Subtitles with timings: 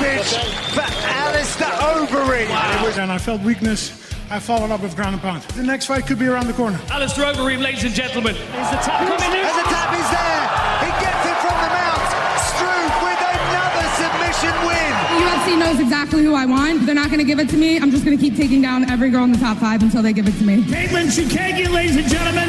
[0.00, 2.98] Another stoppage for Alistair Overeem.
[2.98, 3.90] And I felt weakness.
[4.30, 5.42] I followed up with ground and pound.
[5.42, 6.80] The next fight could be around the corner.
[6.90, 8.34] Alistair Overeem, ladies and gentlemen.
[8.34, 9.44] There's the tap coming in.
[9.44, 10.42] As the tap is there,
[10.80, 12.08] he gets it from the mount.
[12.48, 14.92] Struve with another submission win.
[15.20, 16.86] UFC knows exactly who I want.
[16.86, 17.78] They're not going to give it to me.
[17.78, 20.12] I'm just going to keep taking down every girl in the top five until they
[20.14, 20.62] give it to me.
[20.62, 22.48] Caitlin Chookagian, ladies and gentlemen.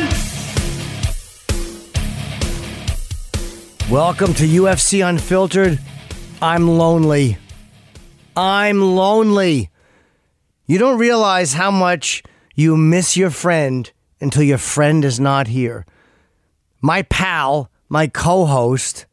[3.91, 5.79] Welcome to UFC Unfiltered.
[6.43, 7.37] I'm lonely.
[8.35, 9.69] I'm lonely.
[10.65, 12.23] You don't realize how much
[12.55, 15.85] you miss your friend until your friend is not here.
[16.81, 19.05] My pal, my co host,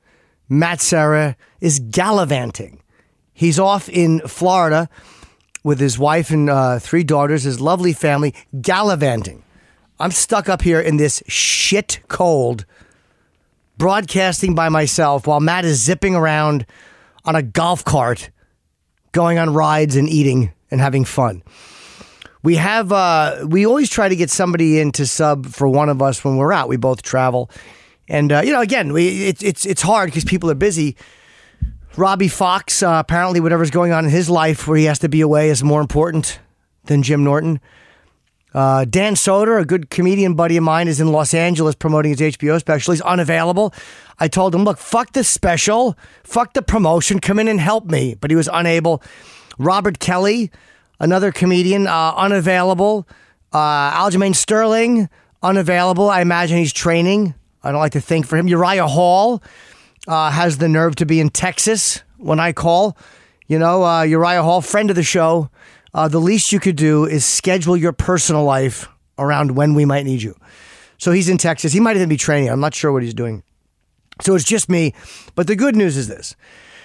[0.49, 2.81] Matt Serra, is gallivanting.
[3.35, 4.89] He's off in Florida
[5.63, 9.43] with his wife and uh, three daughters, his lovely family, gallivanting.
[10.01, 12.65] I'm stuck up here in this shit cold
[13.77, 16.65] broadcasting by myself while Matt is zipping around
[17.29, 18.31] on a golf cart,
[19.13, 21.43] going on rides and eating and having fun.
[22.43, 26.01] We have uh, we always try to get somebody in to sub for one of
[26.01, 26.71] us when we're out.
[26.71, 27.51] We both travel,
[28.09, 30.97] and uh, you know, again, we it's it's it's hard because people are busy.
[31.99, 35.21] Robbie Fox, uh, apparently, whatever's going on in his life where he has to be
[35.21, 36.39] away is more important
[36.85, 37.61] than Jim Norton.
[38.55, 42.21] Uh, Dan Soder, a good comedian buddy of mine, is in Los Angeles promoting his
[42.21, 42.93] HBO special.
[42.93, 43.75] He's unavailable.
[44.19, 48.15] I told him, look, fuck the special, fuck the promotion, come in and help me.
[48.15, 49.03] But he was unable.
[49.59, 50.51] Robert Kelly,
[50.99, 53.07] another comedian, uh, unavailable.
[53.53, 55.09] Uh, Aljamain Sterling,
[55.43, 56.09] unavailable.
[56.09, 57.35] I imagine he's training.
[57.63, 58.49] I don't like to think for him.
[58.49, 59.43] Uriah Hall
[60.07, 62.97] uh, has the nerve to be in Texas when I call.
[63.47, 65.51] You know, uh, Uriah Hall, friend of the show.
[65.95, 68.89] Uh, the least you could do is schedule your personal life
[69.19, 70.37] around when we might need you.
[70.99, 71.73] So he's in Texas.
[71.73, 72.51] He might even be training.
[72.51, 73.43] I'm not sure what he's doing.
[74.21, 74.95] So it's just me.
[75.35, 76.37] But the good news is this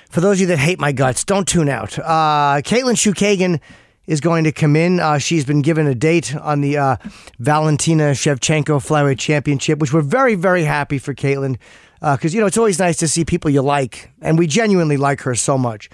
[0.09, 1.97] for those of you that hate my guts, don't tune out.
[1.97, 3.59] Uh, Caitlin Chookagian
[4.05, 4.99] is going to come in.
[4.99, 6.97] Uh, she's been given a date on the uh,
[7.39, 11.57] Valentina Shevchenko Flyweight Championship, which we're very, very happy for Caitlin
[11.99, 15.21] because, you know, it's always nice to see people you like, and we genuinely like
[15.21, 15.89] her so much.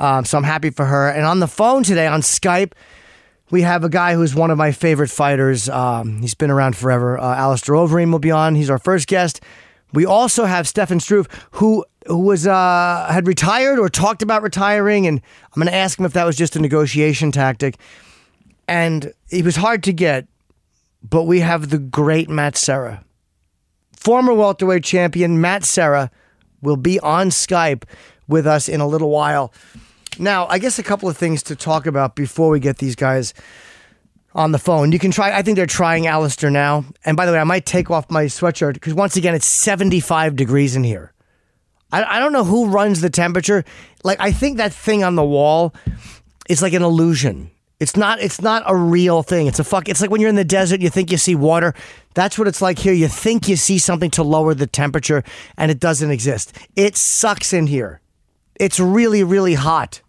[0.00, 1.10] Um, so I'm happy for her.
[1.10, 2.72] And on the phone today on Skype,
[3.50, 5.68] we have a guy who's one of my favorite fighters.
[5.68, 7.18] Um, he's been around forever.
[7.18, 8.54] Uh, Alistair Overeem will be on.
[8.54, 9.40] He's our first guest.
[9.92, 15.06] We also have Stefan Struve, who who was uh, had retired or talked about retiring,
[15.06, 17.76] and I'm going to ask him if that was just a negotiation tactic.
[18.66, 20.26] And it was hard to get,
[21.02, 23.04] but we have the great Matt Serra,
[23.94, 26.10] former welterweight champion Matt Serra,
[26.62, 27.82] will be on Skype
[28.28, 29.52] with us in a little while.
[30.20, 33.32] Now, I guess a couple of things to talk about before we get these guys
[34.34, 34.92] on the phone.
[34.92, 36.84] You can try, I think they're trying Alistair now.
[37.06, 40.36] And by the way, I might take off my sweatshirt because once again, it's 75
[40.36, 41.14] degrees in here.
[41.90, 43.64] I, I don't know who runs the temperature.
[44.04, 45.74] Like, I think that thing on the wall
[46.50, 47.50] is like an illusion.
[47.80, 48.20] It's not.
[48.20, 49.46] It's not a real thing.
[49.46, 49.88] It's a fuck.
[49.88, 51.72] It's like when you're in the desert, you think you see water.
[52.12, 52.92] That's what it's like here.
[52.92, 55.24] You think you see something to lower the temperature,
[55.56, 56.54] and it doesn't exist.
[56.76, 58.02] It sucks in here.
[58.56, 60.02] It's really, really hot.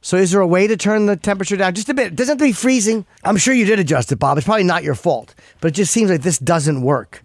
[0.00, 2.08] So is there a way to turn the temperature down just a bit?
[2.08, 3.04] It doesn't have to be freezing.
[3.24, 4.38] I'm sure you did adjust it, Bob.
[4.38, 7.24] It's probably not your fault, but it just seems like this doesn't work.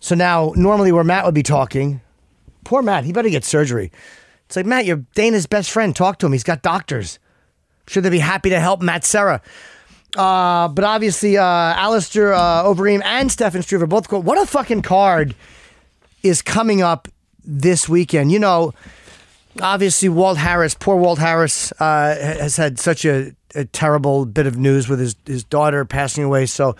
[0.00, 2.00] So now, normally where Matt would be talking,
[2.64, 3.92] poor Matt, he better get surgery.
[4.46, 5.94] It's like Matt, you're Dana's best friend.
[5.94, 6.32] Talk to him.
[6.32, 7.18] He's got doctors.
[7.86, 9.40] I'm sure they'd be happy to help Matt Serra.
[10.16, 14.08] Uh, but obviously, uh, Alistair uh, Overeem and Stefan Struve are both.
[14.08, 15.34] Go- what a fucking card
[16.22, 17.08] is coming up
[17.44, 18.30] this weekend.
[18.30, 18.74] You know,
[19.60, 24.56] obviously Walt Harris, poor Walt Harris, uh, has had such a, a terrible bit of
[24.56, 26.46] news with his his daughter passing away.
[26.46, 26.76] So,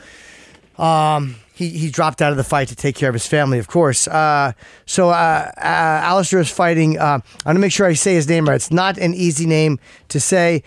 [0.79, 3.69] um, he he dropped out of the fight to take care of his family, of
[3.69, 4.09] course.
[4.09, 4.53] Uh,
[4.87, 6.99] so, uh, uh, Alistair is fighting.
[6.99, 8.57] Uh, I'm gonna make sure I say his name right.
[8.57, 9.79] It's not an easy name
[10.09, 10.63] to say.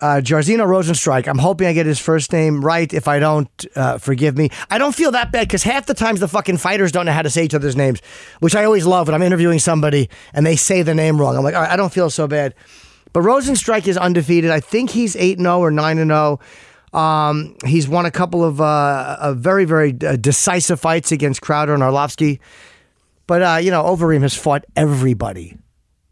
[0.00, 1.26] Uh, Jairzinho Rozenstruik.
[1.26, 2.92] I'm hoping I get his first name right.
[2.92, 4.48] If I don't, uh, forgive me.
[4.70, 7.22] I don't feel that bad because half the times the fucking fighters don't know how
[7.22, 8.00] to say each other's names,
[8.38, 11.36] which I always love when I'm interviewing somebody and they say the name wrong.
[11.36, 12.54] I'm like, I don't feel so bad.
[13.12, 14.52] But Rozenstruik is undefeated.
[14.52, 16.40] I think he's 8 0 or 9 0.
[16.92, 21.82] Um, he's won a couple of, uh, very, very uh, decisive fights against Crowder and
[21.82, 22.38] Arlovsky.
[23.26, 25.56] But, uh, you know, Overeem has fought everybody.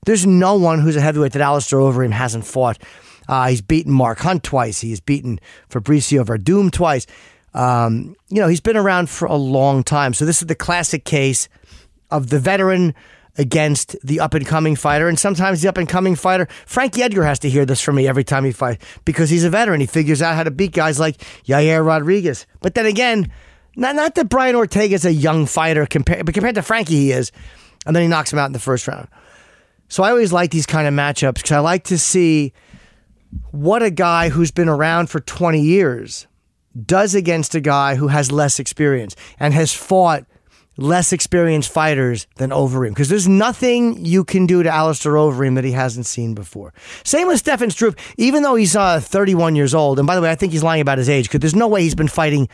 [0.05, 2.79] There's no one who's a heavyweight that Alistair Overeem hasn't fought.
[3.29, 4.81] Uh, he's beaten Mark Hunt twice.
[4.81, 5.41] He's beaten
[5.71, 7.07] Fabricio Werdum twice.
[7.55, 10.13] Um, you know, he's been around for a long time.
[10.15, 11.49] So this is the classic case
[12.11, 12.95] of the veteran
[13.39, 15.09] against the up and coming fighter.
[15.09, 18.09] And sometimes the up and coming fighter, Frankie Edgar has to hear this from me
[18.09, 19.81] every time he fights because he's a veteran.
[19.81, 22.47] He figures out how to beat guys like Yair Rodriguez.
[22.61, 23.31] But then again,
[23.75, 27.13] not, not that Brian Ortega is a young fighter, compared, but compared to Frankie, he
[27.13, 27.31] is.
[27.85, 29.09] And then he knocks him out in the first round.
[29.89, 32.53] So I always like these kind of matchups because I like to see
[33.51, 36.27] what a guy who's been around for 20 years
[36.85, 40.27] does against a guy who has less experience and has fought
[40.77, 42.91] less experienced fighters than Overeem.
[42.91, 46.75] Because there's nothing you can do to Alistair Overeem that he hasn't seen before.
[47.03, 49.99] Same with Stefan Struve, even though he's uh, 31 years old.
[49.99, 51.83] And by the way, I think he's lying about his age because there's no way
[51.83, 52.49] he's been fighting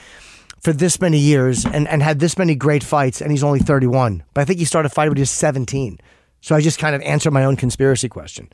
[0.61, 4.23] for this many years and, and had this many great fights and he's only 31.
[4.35, 5.99] But I think he started fighting when he was 17.
[6.41, 8.49] So I just kind of answered my own conspiracy question.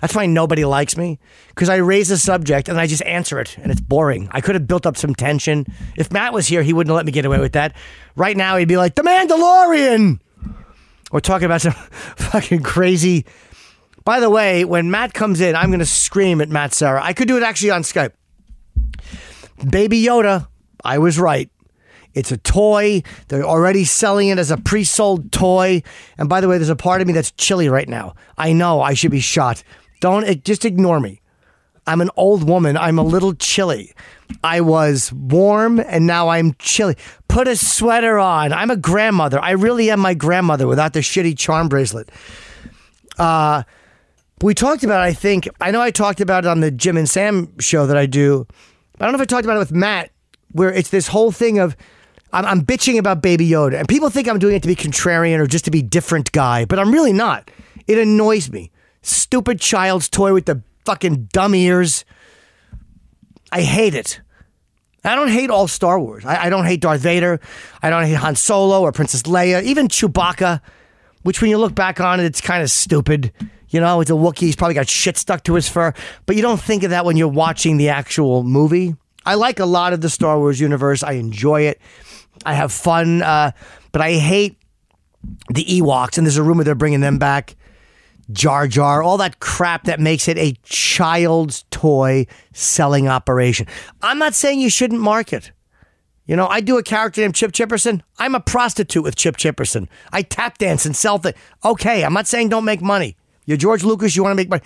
[0.00, 1.18] That's why nobody likes me
[1.48, 4.28] because I raise a subject and I just answer it and it's boring.
[4.32, 5.66] I could have built up some tension.
[5.96, 7.76] If Matt was here, he wouldn't let me get away with that.
[8.16, 10.20] Right now, he'd be like, The Mandalorian!
[11.12, 11.72] We're talking about some
[12.16, 13.26] fucking crazy.
[14.04, 17.02] By the way, when Matt comes in, I'm going to scream at Matt Serra.
[17.02, 18.12] I could do it actually on Skype.
[19.68, 20.48] Baby Yoda,
[20.84, 21.50] I was right.
[22.14, 23.02] It's a toy.
[23.28, 25.82] They're already selling it as a pre sold toy.
[26.18, 28.14] And by the way, there's a part of me that's chilly right now.
[28.36, 29.62] I know I should be shot.
[30.00, 31.20] Don't just ignore me.
[31.86, 32.76] I'm an old woman.
[32.76, 33.94] I'm a little chilly.
[34.44, 36.96] I was warm and now I'm chilly.
[37.28, 38.52] Put a sweater on.
[38.52, 39.40] I'm a grandmother.
[39.40, 42.10] I really am my grandmother without the shitty charm bracelet.
[43.18, 43.64] Uh,
[44.42, 47.08] we talked about, I think, I know I talked about it on the Jim and
[47.08, 48.46] Sam show that I do.
[49.00, 50.10] I don't know if I talked about it with Matt,
[50.52, 51.76] where it's this whole thing of
[52.32, 55.38] I'm, I'm bitching about Baby Yoda, and people think I'm doing it to be contrarian
[55.38, 57.50] or just to be different guy, but I'm really not.
[57.86, 58.70] It annoys me.
[59.02, 62.04] Stupid child's toy with the fucking dumb ears.
[63.52, 64.20] I hate it.
[65.04, 66.24] I don't hate all Star Wars.
[66.26, 67.40] I, I don't hate Darth Vader.
[67.82, 70.60] I don't hate Han Solo or Princess Leia, even Chewbacca,
[71.22, 73.32] which when you look back on it, it's kind of stupid.
[73.70, 74.40] You know, it's a Wookiee.
[74.40, 75.94] He's probably got shit stuck to his fur.
[76.26, 78.94] But you don't think of that when you're watching the actual movie.
[79.24, 81.02] I like a lot of the Star Wars universe.
[81.02, 81.80] I enjoy it.
[82.44, 83.52] I have fun, uh,
[83.92, 84.58] but I hate
[85.48, 87.54] the Ewoks, and there's a rumor they're bringing them back.
[88.32, 93.66] Jar Jar, all that crap that makes it a child's toy selling operation.
[94.02, 95.52] I'm not saying you shouldn't market.
[96.26, 98.02] You know, I do a character named Chip Chipperson.
[98.18, 99.88] I'm a prostitute with Chip Chipperson.
[100.12, 101.36] I tap dance and sell things.
[101.64, 103.16] Okay, I'm not saying don't make money.
[103.46, 104.62] You're George Lucas, you want to make money.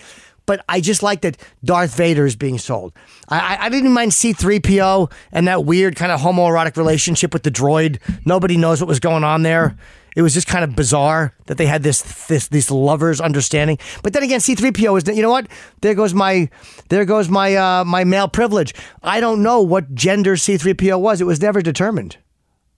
[0.46, 2.93] But I just like that Darth Vader is being sold.
[3.28, 7.50] I, I, I didn't mind C3PO and that weird kind of homoerotic relationship with the
[7.50, 7.99] droid.
[8.26, 9.75] Nobody knows what was going on there.
[10.14, 13.78] It was just kind of bizarre that they had this this these lovers understanding.
[14.02, 15.49] But then again, C3PO is you know what?
[15.80, 16.49] There goes my
[16.88, 18.75] there goes my uh, my male privilege.
[19.02, 21.21] I don't know what gender C3PO was.
[21.21, 22.18] It was never determined.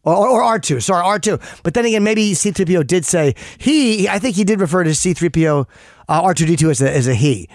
[0.02, 1.62] Or, or R2, sorry, R2.
[1.64, 5.66] But then again, maybe C3PO did say he, I think he did refer to C3PO,
[6.08, 7.48] uh, R2D2 as a, as a he.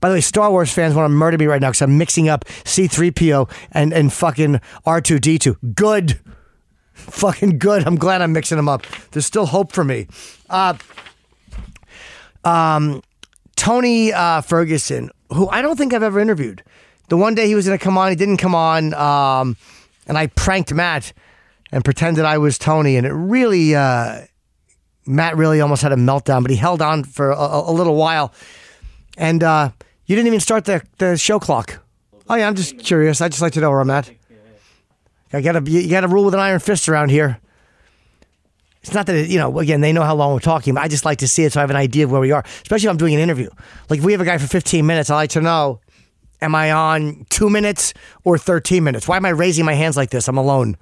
[0.00, 2.28] By the way, Star Wars fans want to murder me right now because I'm mixing
[2.28, 5.74] up C3PO and, and fucking R2D2.
[5.74, 6.20] Good
[6.96, 7.86] fucking good.
[7.86, 8.84] I'm glad I'm mixing them up.
[9.12, 10.08] There's still hope for me.
[10.50, 10.74] Uh,
[12.44, 13.02] um,
[13.56, 16.62] Tony uh, Ferguson, who I don't think I've ever interviewed.
[17.08, 19.56] The one day he was going to come on, he didn't come on, um,
[20.06, 21.12] and I pranked Matt
[21.70, 24.22] and pretended I was Tony, and it really, uh,
[25.06, 28.32] Matt really almost had a meltdown, but he held on for a, a little while,
[29.16, 29.70] and uh,
[30.06, 31.80] you didn't even start the the show clock.
[32.28, 33.20] Oh yeah, I'm just curious.
[33.20, 34.10] I just like to know where I'm at.
[35.32, 37.38] I gotta you gotta rule with an iron fist around here.
[38.82, 39.58] It's not that it, you know.
[39.58, 40.74] Again, they know how long we're talking.
[40.74, 42.30] But I just like to see it, so I have an idea of where we
[42.30, 42.44] are.
[42.62, 43.50] Especially if I'm doing an interview.
[43.90, 45.80] Like if we have a guy for 15 minutes, I like to know:
[46.40, 49.08] Am I on two minutes or 13 minutes?
[49.08, 50.28] Why am I raising my hands like this?
[50.28, 50.76] I'm alone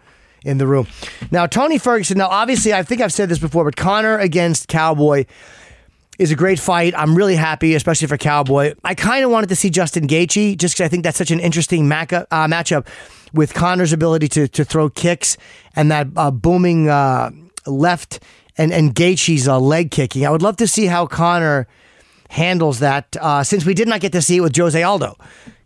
[0.45, 0.87] in the room.
[1.31, 2.19] Now, Tony Ferguson.
[2.19, 5.25] Now, obviously, I think I've said this before, but Conor against Cowboy.
[6.19, 6.93] is a great fight.
[6.95, 8.75] I'm really happy, especially for Cowboy.
[8.85, 11.41] I kind of wanted to see Justin Gaethje just because I think that's such an
[11.41, 12.87] interesting uh, matchup
[13.35, 15.37] with Conor's ability to to throw kicks
[15.77, 17.31] and that uh, booming uh,
[17.67, 18.21] left
[18.57, 20.25] and and Gaethje's uh, leg kicking.
[20.25, 21.67] I would love to see how Conor
[22.31, 25.17] handles that uh, since we did not get to see it with Jose Aldo.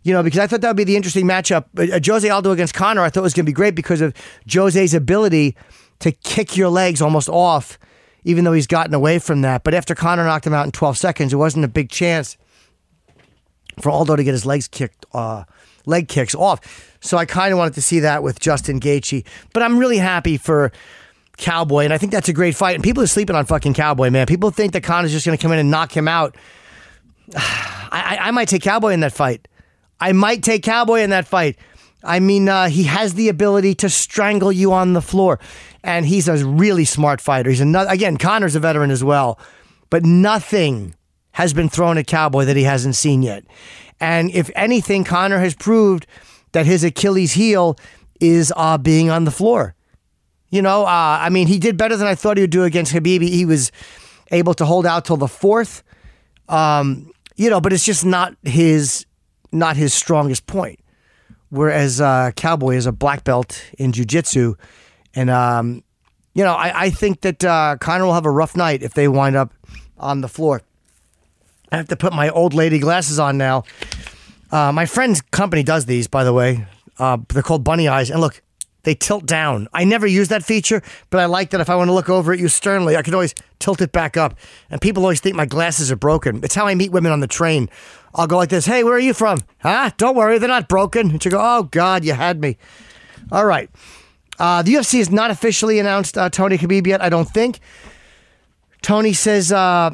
[0.03, 1.65] You know, because I thought that would be the interesting matchup.
[1.77, 4.13] Uh, Jose Aldo against Conor, I thought it was going to be great because of
[4.51, 5.55] Jose's ability
[5.99, 7.77] to kick your legs almost off
[8.23, 9.63] even though he's gotten away from that.
[9.63, 12.37] But after Conor knocked him out in 12 seconds, it wasn't a big chance
[13.81, 15.45] for Aldo to get his legs kicked, uh,
[15.85, 16.88] leg kicks off.
[17.01, 19.25] So I kind of wanted to see that with Justin Gaethje.
[19.53, 20.71] But I'm really happy for
[21.37, 22.75] Cowboy, and I think that's a great fight.
[22.75, 24.27] And people are sleeping on fucking Cowboy, man.
[24.27, 26.35] People think that Conor's just going to come in and knock him out.
[27.35, 29.47] I, I, I might take Cowboy in that fight.
[29.99, 31.57] I might take Cowboy in that fight.
[32.03, 35.39] I mean, uh, he has the ability to strangle you on the floor,
[35.83, 37.49] and he's a really smart fighter.
[37.49, 38.17] He's another again.
[38.17, 39.37] Conor's a veteran as well,
[39.89, 40.95] but nothing
[41.31, 43.43] has been thrown at Cowboy that he hasn't seen yet.
[43.99, 46.07] And if anything, Conor has proved
[46.51, 47.77] that his Achilles heel
[48.19, 49.75] is uh, being on the floor.
[50.49, 52.93] You know, uh, I mean, he did better than I thought he would do against
[52.93, 53.29] Habibi.
[53.29, 53.71] He was
[54.31, 55.83] able to hold out till the fourth.
[56.47, 59.05] Um, you know, but it's just not his
[59.51, 60.79] not his strongest point
[61.49, 64.55] whereas uh, Cowboy is a black belt in jiu-jitsu.
[65.15, 65.83] And, um,
[66.33, 69.07] you know, I, I think that uh, Conor will have a rough night if they
[69.07, 69.53] wind up
[69.97, 70.61] on the floor.
[71.71, 73.63] I have to put my old lady glasses on now.
[74.51, 76.65] Uh, my friend's company does these, by the way.
[76.97, 78.09] Uh, they're called bunny eyes.
[78.09, 78.41] And look,
[78.83, 79.67] they tilt down.
[79.73, 82.31] I never use that feature, but I like that if I want to look over
[82.33, 84.35] at you sternly, I can always tilt it back up.
[84.69, 86.43] And people always think my glasses are broken.
[86.43, 87.69] It's how I meet women on the train.
[88.15, 89.39] I'll go like this Hey, where are you from?
[89.59, 89.91] Huh?
[89.97, 91.11] Don't worry, they're not broken.
[91.11, 92.57] And she go, Oh, God, you had me.
[93.31, 93.69] All right.
[94.39, 97.59] Uh, the UFC has not officially announced uh, Tony Khabib yet, I don't think.
[98.81, 99.91] Tony says uh,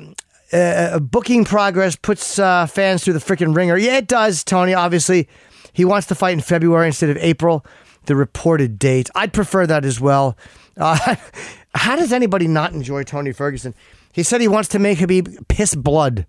[0.51, 3.77] uh booking progress puts uh, fans through the freaking ringer.
[3.77, 5.27] Yeah, it does, Tony, obviously.
[5.73, 7.65] He wants to fight in February instead of April
[8.05, 9.09] the reported date.
[9.15, 10.37] I'd prefer that as well.
[10.77, 11.15] Uh,
[11.75, 13.73] how does anybody not enjoy Tony Ferguson?
[14.11, 16.25] He said he wants to make Khabib piss blood.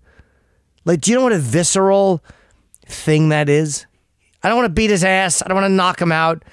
[0.84, 2.22] Like, do you know what a visceral
[2.86, 3.86] thing that is?
[4.42, 5.42] I don't want to beat his ass.
[5.42, 6.44] I don't want to knock him out.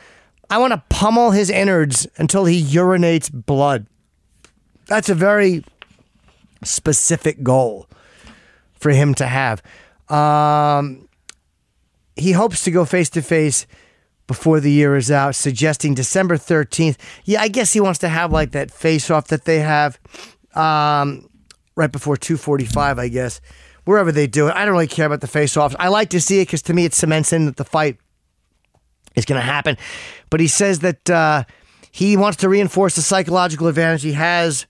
[0.50, 3.88] I want to pummel his innards until he urinates blood.
[4.88, 5.64] That's a very
[6.66, 7.88] specific goal
[8.74, 9.62] for him to have.
[10.10, 11.08] Um,
[12.16, 13.66] he hopes to go face to face
[14.28, 16.98] before the year is out, suggesting December 13th.
[17.26, 20.00] Yeah, I guess he wants to have like that face off that they have
[20.56, 21.30] um,
[21.76, 23.42] right before 245, I guess,
[23.86, 24.56] wherever they do it.
[24.56, 25.76] I don't really care about the face offs.
[25.80, 27.98] I like to see it because to me it cements in that the fight
[29.16, 29.78] is going to happen.
[30.30, 31.44] But he says that uh,
[31.92, 34.66] he wants to reinforce the psychological advantage he has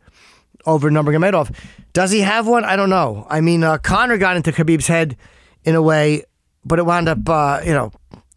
[0.65, 1.55] over Nurmagomedov.
[1.93, 2.63] Does he have one?
[2.63, 3.27] I don't know.
[3.29, 5.17] I mean, uh, Conor got into Khabib's head
[5.63, 6.23] in a way,
[6.65, 7.91] but it wound up, uh, you know,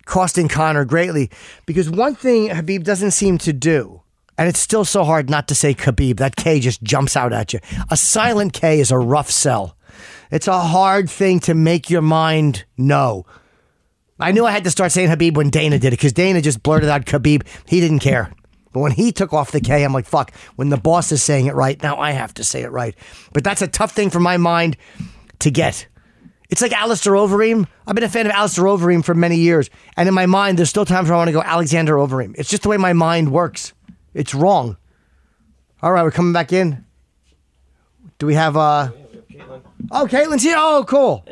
[0.05, 1.31] costing Conor greatly.
[1.65, 4.03] Because one thing Khabib doesn't seem to do,
[4.37, 7.53] and it's still so hard not to say Khabib, that K just jumps out at
[7.53, 7.61] you.
[7.91, 9.77] A silent K is a rough sell.
[10.31, 13.25] It's a hard thing to make your mind know.
[14.19, 16.63] I knew I had to start saying Khabib when Dana did it because Dana just
[16.63, 17.47] blurted out Khabib.
[17.69, 18.33] He didn't care.
[18.77, 21.47] But when he took off the K, I'm like, fuck, when the boss is saying
[21.47, 22.95] it right, now I have to say it right.
[23.33, 24.77] But that's a tough thing for my mind
[25.39, 25.87] to get.
[26.51, 27.67] It's like Alistair Overeem.
[27.87, 29.71] I've been a fan of Alistair Overeem for many years.
[29.97, 32.35] And in my mind, there's still times where I want to go Alexander Overeem.
[32.37, 33.73] It's just the way my mind works.
[34.13, 34.77] It's wrong.
[35.81, 36.85] All right, we're coming back in.
[38.19, 38.91] Do we have uh
[39.91, 40.57] Oh, Caitlin's here.
[40.59, 41.25] Oh, cool.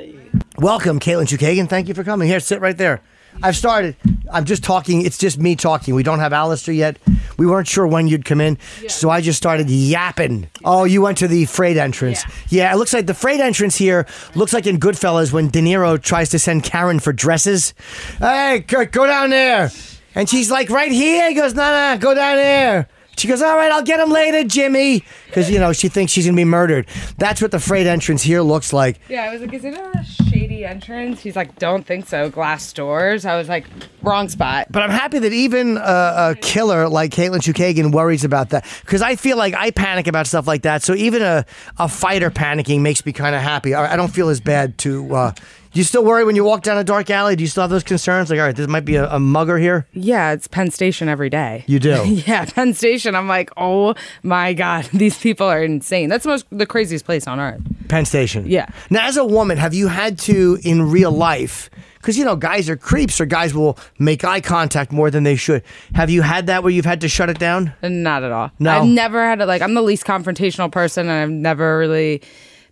[0.56, 1.68] Welcome, Caitlin Chookagian.
[1.68, 2.26] Thank you for coming.
[2.26, 3.02] Here, sit right there.
[3.42, 3.96] I've started.
[4.32, 5.02] I'm just talking.
[5.02, 5.94] It's just me talking.
[5.94, 6.98] We don't have Alistair yet.
[7.36, 10.48] We weren't sure when you'd come in, so I just started yapping.
[10.64, 12.24] Oh, you went to the freight entrance.
[12.48, 12.72] Yeah.
[12.72, 16.30] it looks like the freight entrance here looks like in Goodfellas when De Niro tries
[16.30, 17.74] to send Karen for dresses.
[18.18, 19.70] Hey, go, go down there.
[20.14, 21.28] And she's like, right here.
[21.28, 22.88] He goes, no, no, go down there.
[23.16, 25.04] She goes, all right, I'll get him later, Jimmy.
[25.26, 26.86] Because, you know, she thinks she's going to be murdered.
[27.18, 29.00] That's what the freight entrance here looks like.
[29.08, 31.20] Yeah, I was like, is it a shady entrance?
[31.20, 32.30] He's like, don't think so.
[32.30, 33.24] Glass doors.
[33.24, 33.66] I was like,
[34.02, 34.68] wrong spot.
[34.70, 39.02] But I'm happy that even a, a killer like Caitlin Chookagian worries about that because
[39.02, 40.82] I feel like I panic about stuff like that.
[40.82, 41.44] So even a,
[41.78, 43.74] a fighter panicking makes me kind of happy.
[43.74, 45.14] I, I don't feel as bad to.
[45.14, 45.32] Uh,
[45.74, 47.34] do you still worry when you walk down a dark alley?
[47.34, 48.30] Do you still have those concerns?
[48.30, 49.88] Like, all right, this might be a, a mugger here.
[49.92, 51.64] Yeah, it's Penn Station every day.
[51.66, 52.04] You do.
[52.26, 53.16] yeah, Penn Station.
[53.16, 56.08] I'm like, oh my God, these people are insane.
[56.08, 57.60] That's the most the craziest place on earth.
[57.88, 58.46] Penn Station.
[58.46, 58.68] Yeah.
[58.88, 61.70] Now, as a woman, have you had to in real life?
[61.96, 65.34] Because you know, guys are creeps, or guys will make eye contact more than they
[65.34, 65.64] should.
[65.96, 67.72] Have you had that where you've had to shut it down?
[67.82, 68.52] Not at all.
[68.60, 68.78] No?
[68.78, 69.46] I've never had it.
[69.46, 72.22] Like, I'm the least confrontational person, and I've never really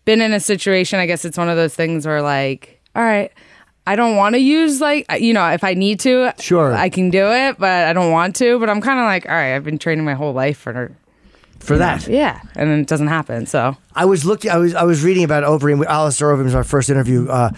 [0.05, 1.01] been in a situation.
[1.01, 3.31] I guess it's one of those things where like, all right.
[3.87, 6.73] I don't want to use like you know if I need to, Sure.
[6.73, 8.59] I can do it, but I don't want to.
[8.61, 10.93] But I'm kind of like, all right, I've been training my whole life for
[11.59, 12.07] For that.
[12.07, 13.47] yeah, and then it doesn't happen.
[13.47, 14.53] So I was looking.
[14.53, 15.85] I was I was reading about Overeem.
[15.87, 17.51] Alistair Overeem was our first interview, uh,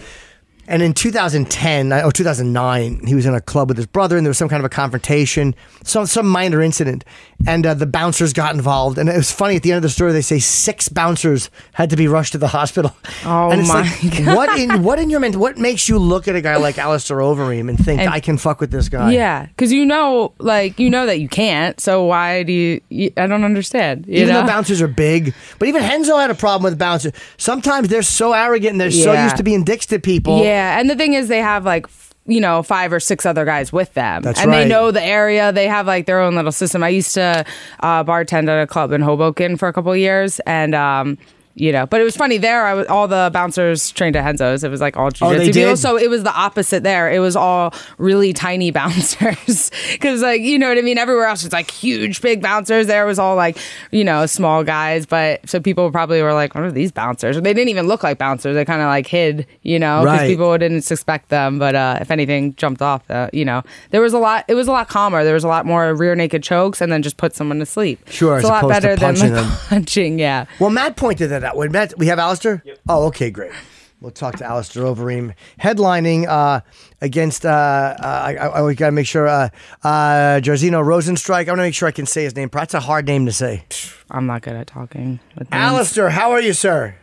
[0.67, 4.29] and in 2010 or 2009, he was in a club with his brother, and there
[4.29, 7.03] was some kind of a confrontation, some some minor incident,
[7.47, 8.97] and uh, the bouncers got involved.
[8.97, 10.11] And it was funny at the end of the story.
[10.11, 12.95] They say six bouncers had to be rushed to the hospital.
[13.25, 15.35] Oh, and it's my like, what in what in your ment?
[15.35, 18.37] What makes you look at a guy like Alistair Overeem and think And- I can
[18.37, 19.11] fuck with this guy?
[19.13, 21.79] yeah, because you know, like you know that you can't.
[21.79, 22.81] So why do you?
[22.89, 24.05] you I don't understand.
[24.07, 24.41] You Even know?
[24.41, 27.13] though bouncers are big, but even Renzo had a problem with bouncers.
[27.37, 30.43] Sometimes they're so arrogant and they're so used to being dicks to people.
[30.43, 31.87] Yeah, and the thing is, they have like
[32.27, 34.63] you know five or six other guys with them, That's and right.
[34.63, 35.51] they know the area.
[35.51, 36.83] They have like their own little system.
[36.83, 37.45] I used to
[37.81, 41.17] uh, bartend at a club in Hoboken for a couple of years, and um,
[41.55, 42.65] you know, but it was funny there.
[42.65, 44.63] I was all the bouncers trained at Renzo's.
[44.63, 45.71] It was like all Oh, they jiu-jitsu people.
[45.71, 45.77] did?
[45.77, 47.09] So it was the opposite there.
[47.11, 48.71] It was all really tiny
[49.09, 50.97] bouncers because like you know what I mean.
[50.97, 52.87] Everywhere else it's like huge, big bouncers.
[52.87, 53.57] There was all like
[53.91, 55.05] you know small guys.
[55.05, 58.17] But so people probably were like, "What are these bouncers?" They didn't even look like
[58.17, 58.55] bouncers.
[58.55, 60.27] They kind of like hid, you know, because Right.
[60.27, 61.57] people didn't suspect them.
[61.59, 64.45] But uh, if anything jumped off, uh, you know, there was a lot.
[64.47, 65.23] It was a lot calmer.
[65.23, 67.99] There was a lot more rear naked chokes, and then just put someone to sleep.
[68.09, 70.19] Sure, it's a lot better than punching like, punching.
[70.19, 70.45] Yeah.
[70.59, 71.55] Well, Matt pointed that out.
[71.55, 72.63] When Matt, we have Alistair?
[72.89, 73.51] Oh, okay, great.
[74.01, 75.33] We'll talk to Alistair Overeem.
[75.59, 76.61] Headlining uh,
[77.01, 79.49] against, uh, uh, I, I, I got to make sure, uh,
[79.83, 81.47] uh, Jairzinho Rozenstruik.
[81.47, 82.49] I want to make sure I can say his name.
[82.51, 83.63] That's a hard name to say.
[84.11, 85.21] I'm not good at talking.
[85.35, 85.61] With names.
[85.63, 86.95] Alistair, how are you, sir?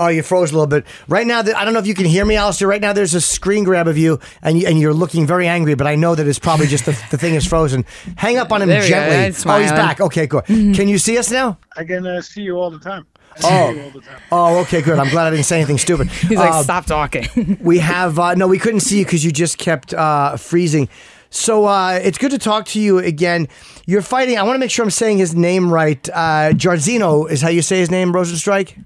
[0.00, 0.86] Oh, you froze a little bit.
[1.08, 2.68] Right now, I don't know if you can hear me, Alistair.
[2.68, 5.74] Right now, there's a screen grab of you, and, you, and you're looking very angry,
[5.74, 7.84] but I know that it's probably just the, the thing is frozen.
[8.16, 8.94] Hang up on him There we go.
[8.94, 9.50] gently.
[9.52, 10.00] Oh, he's back.
[10.00, 10.44] Okay, good.
[10.44, 11.58] Can you see us now?
[11.76, 13.06] I can uh, see you all the time.
[13.44, 13.72] I Oh.
[13.72, 14.14] see you all the time.
[14.32, 14.98] Oh, okay, good.
[14.98, 16.08] I'm glad I didn't say anything stupid.
[16.10, 17.56] He's like, Uh, stop talking.
[17.60, 20.88] We have uh, no, we couldn't see you because you just kept uh, freezing.
[21.30, 23.48] So uh, it's good to talk to you again.
[23.86, 24.38] You're fighting.
[24.38, 26.08] I want to make sure I'm saying his name right.
[26.10, 28.82] Uh, Jairzinho is how you say his name, Rozenstruik.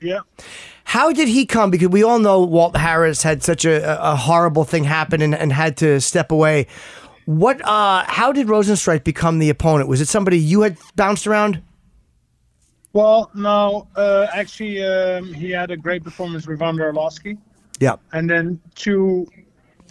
[0.00, 0.20] Yeah.
[0.84, 1.70] How did he come?
[1.70, 5.52] Because we all know Walt Harris had such a, a horrible thing happen and, and
[5.52, 6.66] had to step away.
[7.26, 7.60] What?
[7.64, 9.88] Uh, how did Rozenstruik become the opponent?
[9.88, 11.60] Was it somebody you had bounced around?
[12.92, 17.38] Well, no, uh, actually, um, he had a great performance with Van der Lasky.
[17.78, 17.96] Yeah.
[18.12, 19.26] And then two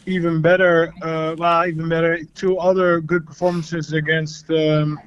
[0.06, 5.00] even better, uh, well, even better, two other good performances against um,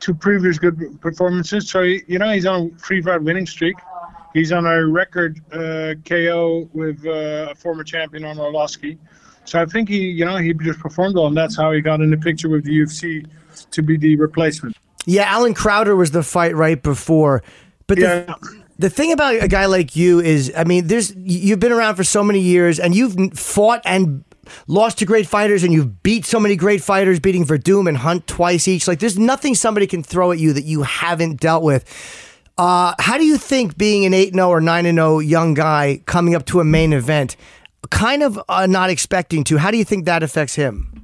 [0.00, 1.68] two previous good performances.
[1.68, 3.76] So, he- you know, he's on a free fight winning streak.
[4.32, 8.98] He's on a record uh, KO with uh, a former champion on Arlovsky.
[9.44, 12.00] So I think he, you know, he just performed well, and that's how he got
[12.00, 13.26] in the picture with the UFC
[13.70, 14.76] to be the replacement.
[15.06, 17.42] Yeah, Allen Crowder was the fight right before.
[17.86, 18.36] But the,
[18.78, 22.04] the thing about a guy like you is, I mean, there's you've been around for
[22.04, 24.24] so many years, and you've fought and
[24.66, 28.26] lost to great fighters, and you've beat so many great fighters, beating Werdum and Hunt
[28.26, 28.88] twice each.
[28.88, 31.84] Like, there's nothing somebody can throw at you that you haven't dealt with.
[32.58, 36.34] Uh, how do you think being an 8 0 or 9 0 young guy coming
[36.34, 37.36] up to a main event,
[37.90, 40.95] kind of uh, not expecting to, how do you think that affects him?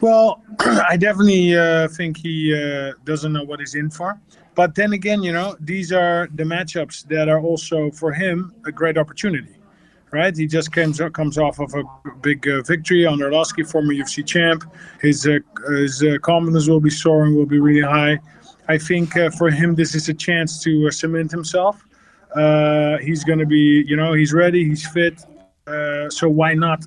[0.00, 4.20] Well, I definitely uh, think he uh, doesn't know what he's in for.
[4.54, 8.72] But then again, you know, these are the matchups that are also for him a
[8.72, 9.56] great opportunity,
[10.10, 10.36] right?
[10.36, 11.84] He just comes comes off of a
[12.22, 14.64] big uh, victory on Arlovsky, former UFC champ.
[15.00, 18.18] His uh, his uh, confidence will be soaring, will be really high.
[18.68, 21.84] I think uh, for him, this is a chance to cement himself.
[23.00, 25.20] He's going to be, you know, he's ready, he's fit.
[26.10, 26.84] So why not?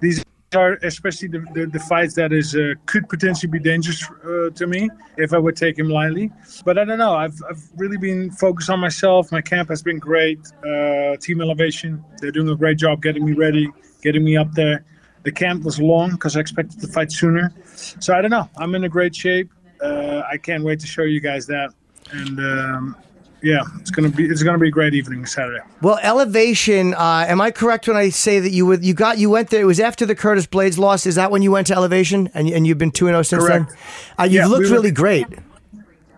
[0.00, 4.50] These are especially the, the, the fights that is uh, could potentially be dangerous uh,
[4.54, 6.32] to me if I would take him lightly.
[6.64, 7.14] But I don't know.
[7.14, 9.30] I've, I've really been focused on myself.
[9.30, 10.40] My camp has been great.
[10.66, 13.68] Uh, Team Elevation, they're doing a great job getting me ready,
[14.02, 14.84] getting me up there.
[15.24, 17.52] The camp was long because I expected to fight sooner.
[17.74, 18.48] So I don't know.
[18.56, 19.50] I'm in a great shape.
[19.82, 21.74] Uh, I can't wait to show you guys that.
[22.10, 22.96] And um,
[23.42, 25.60] yeah, it's gonna be it's gonna be a great evening Saturday.
[25.82, 26.94] Well, Elevation.
[26.94, 29.60] Uh, am I correct when I say that you would you got you went there?
[29.62, 31.06] It was after the Curtis Blaydes loss.
[31.06, 33.44] Is that when you went to Elevation and and you've been two and zero since
[33.44, 33.68] Correct.
[33.70, 33.78] then?
[34.18, 35.26] Uh, you've Yeah, looked we were- really great.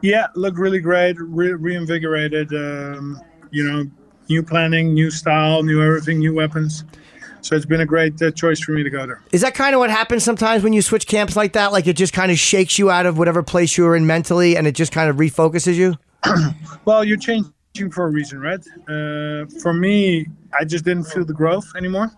[0.03, 2.53] Yeah, look really great, re- reinvigorated.
[2.55, 3.85] Um, you know,
[4.31, 6.85] new planning, new style, new everything, new weapons.
[7.43, 9.23] So it's been a great uh, choice for me to go there.
[9.33, 11.73] Is that kind of what happens sometimes when you switch camps like that?
[11.73, 14.57] Like it just kind of shakes you out of whatever place you were in mentally,
[14.57, 15.97] and it just kind of refocuses you.
[16.85, 18.61] Well, you're changing for a reason, right?
[18.89, 20.27] Uh, for me,
[20.59, 22.11] I just didn't feel the growth anymore,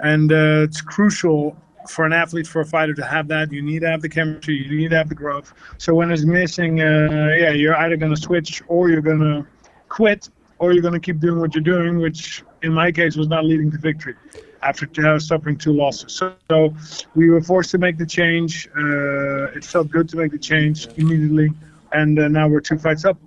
[0.00, 1.56] and uh, it's crucial
[1.88, 3.52] for an athlete, for a fighter to have that.
[3.52, 5.52] You need to have the chemistry, you need to have the growth.
[5.78, 9.46] So when it's missing, uh, yeah, you're either going to switch or you're going to
[9.88, 10.28] quit,
[10.58, 13.44] or you're going to keep doing what you're doing, which in my case was not
[13.44, 14.14] leading to victory
[14.62, 16.12] after uh, suffering two losses.
[16.12, 16.74] So, so,
[17.14, 18.68] we were forced to make the change.
[18.76, 21.50] Uh, it felt good to make the change immediately,
[21.92, 23.18] and uh, now we're two fights up.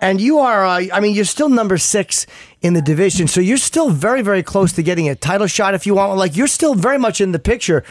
[0.00, 2.26] And you are, uh, I mean, you're still number six
[2.60, 5.86] in the division, so you're still very, very close to getting a title shot if
[5.86, 6.16] you want.
[6.18, 7.82] Like, you're still very much in the picture.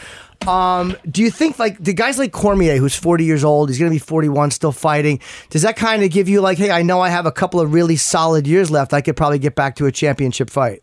[0.46, 3.90] Um, do you think, like, the guys like Cormier, who's 40 years old, he's going
[3.90, 7.00] to be 41, still fighting, does that kind of give you, like, hey, I know
[7.00, 8.92] I have a couple of really solid years left.
[8.92, 10.82] I could probably get back to a championship fight?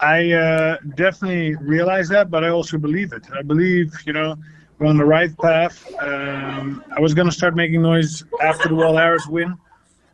[0.00, 3.24] I uh, definitely realize that, but I also believe it.
[3.36, 4.36] I believe, you know,
[4.78, 5.84] we're on the right path.
[6.00, 9.56] Um, I was going to start making noise after the Will Harris win.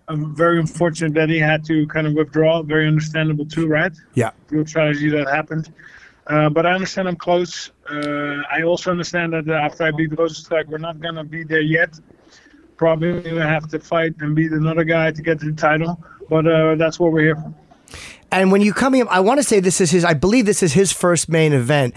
[0.09, 2.63] I'm very unfortunate that he had to kind of withdraw.
[2.63, 3.93] Very understandable too, right?
[4.15, 4.31] Yeah.
[4.49, 5.73] Good tragedy that happened.
[6.27, 7.71] Uh, but I understand I'm close.
[7.91, 11.61] Uh, I also understand that after I beat Rozenstruik, we're not going to be there
[11.61, 11.99] yet.
[12.77, 16.03] Probably going to have to fight and beat another guy to get the title.
[16.29, 17.55] But uh, that's what we're here for.
[18.33, 20.63] And when you come in, I want to say this is his, I believe this
[20.63, 21.95] is his first main event.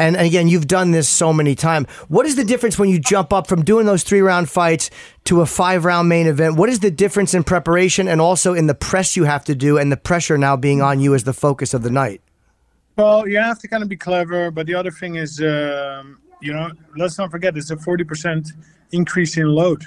[0.00, 1.86] And again, you've done this so many times.
[2.08, 4.88] What is the difference when you jump up from doing those three round fights
[5.24, 6.56] to a five round main event?
[6.56, 9.76] What is the difference in preparation and also in the press you have to do
[9.76, 12.22] and the pressure now being on you as the focus of the night?
[12.96, 16.54] Well, you have to kind of be clever, but the other thing is, um, you
[16.54, 18.48] know, let's not forget it's a 40%
[18.92, 19.84] increase in load.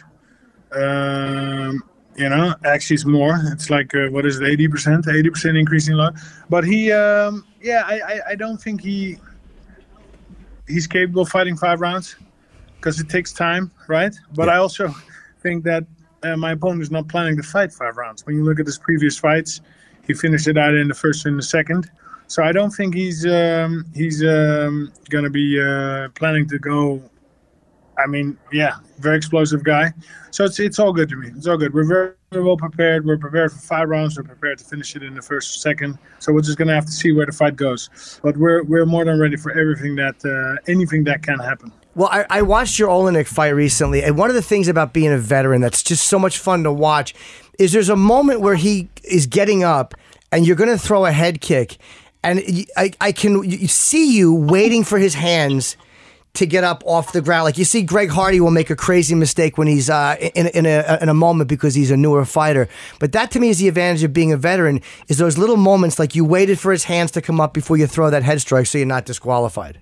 [0.74, 1.82] Um,
[2.16, 3.40] you know, actually, it's more.
[3.52, 6.14] It's like uh, what is it, 80%, 80% increase in load.
[6.52, 9.18] But he, um, yeah, I, I, I don't think he
[10.68, 12.16] he's capable of fighting five rounds
[12.76, 14.14] because it takes time, right?
[14.36, 14.54] But yeah.
[14.54, 14.94] I also
[15.42, 15.86] think that
[16.24, 18.26] uh, my opponent is not planning to fight five rounds.
[18.26, 19.62] When you look at his previous fights,
[20.06, 21.90] he finished it out in the first and the second.
[22.28, 27.02] So I don't think he's um, he's um, gonna be uh, planning to go.
[27.98, 29.94] I mean, yeah, very explosive guy.
[30.32, 31.30] So it's it's all good to me.
[31.36, 31.74] It's all good.
[31.74, 33.06] We're very, very well prepared.
[33.06, 34.18] We're prepared for five rounds.
[34.18, 36.00] We're prepared to finish it in the first second.
[36.20, 38.20] So we're just gonna have to see where the fight goes.
[38.24, 41.72] But we're we're more than ready for everything that uh, anything that can happen.
[41.96, 45.12] Well, I, I watched your Oleinik fight recently, and one of the things about being
[45.12, 47.14] a veteran that's just so much fun to watch
[47.60, 49.94] is there's a moment where he is getting up,
[50.32, 51.78] and you're to throw a head kick,
[52.24, 52.42] and
[52.76, 55.78] I, I can see you waiting for his hands
[56.36, 57.44] to get up off the ground.
[57.44, 60.66] Like you see, Greg Hardy will make a crazy mistake when he's uh, in, in,
[60.66, 62.68] a, in a moment because he's a newer fighter.
[63.00, 66.00] But that to me is the advantage of being a veteran is those little moments
[66.00, 68.66] like you waited for his hands to come up before you throw that head strike
[68.66, 69.80] so you're not disqualified.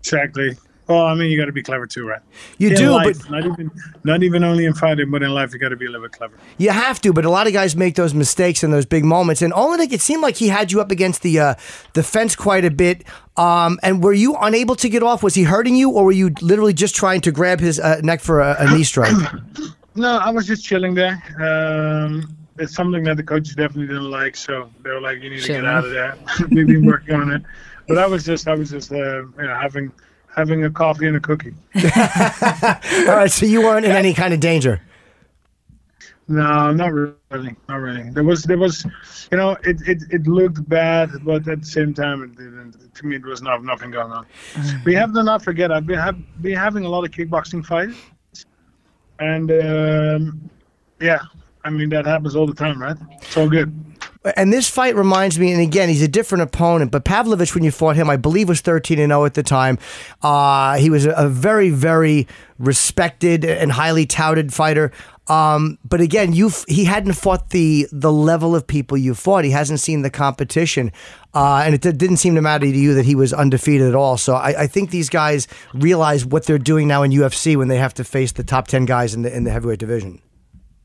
[0.00, 0.56] Exactly.
[0.86, 2.20] Well, I mean, you got to be clever too, right?
[2.58, 3.70] You in do, life, but not even
[4.04, 6.12] not even only in fighting, but in life, you got to be a little bit
[6.12, 6.36] clever.
[6.58, 9.40] You have to, but a lot of guys make those mistakes in those big moments.
[9.40, 11.54] And Oleinik, it seemed like he had you up against the uh,
[11.94, 13.04] the fence quite a bit.
[13.36, 15.22] Um, and were you unable to get off?
[15.22, 18.20] Was he hurting you, or were you literally just trying to grab his uh, neck
[18.20, 19.16] for a, a knee strike?
[19.94, 21.22] no, I was just chilling there.
[21.40, 25.40] Um, it's something that the coaches definitely didn't like, so they were like, "You need
[25.42, 26.14] to get out of there."
[26.50, 27.42] We've been working on it,
[27.88, 29.90] but I was just, I was just, uh, you know, having
[30.34, 31.54] having a coffee and a cookie.
[31.76, 34.80] All right, so you weren't in any kind of danger.
[36.26, 38.08] No, not really, not really.
[38.10, 38.86] There was, there was,
[39.30, 42.94] you know, it, it, it looked bad, but at the same time, it didn't.
[42.94, 44.26] To me, there was not nothing going on.
[44.84, 47.96] we have to not forget, I've been, have, been having a lot of kickboxing fights,
[49.18, 50.50] and um,
[51.00, 51.20] yeah,
[51.64, 52.96] I mean that happens all the time, right?
[53.20, 53.93] It's all good.
[54.36, 57.70] And this fight reminds me, and again, he's a different opponent, but Pavlovich, when you
[57.70, 59.78] fought him, I believe was 13 and 0 at the time.
[60.22, 62.26] Uh, he was a, very, very
[62.58, 64.92] respected and highly touted fighter.
[65.26, 69.44] Um, but again, you he hadn't fought the the level of people you fought.
[69.44, 70.92] He hasn't seen the competition,
[71.32, 74.18] uh, and it didn't seem to matter to you that he was undefeated at all.
[74.18, 77.78] So I, I, think these guys realize what they're doing now in UFC when they
[77.78, 80.20] have to face the top ten guys in the in the heavyweight division.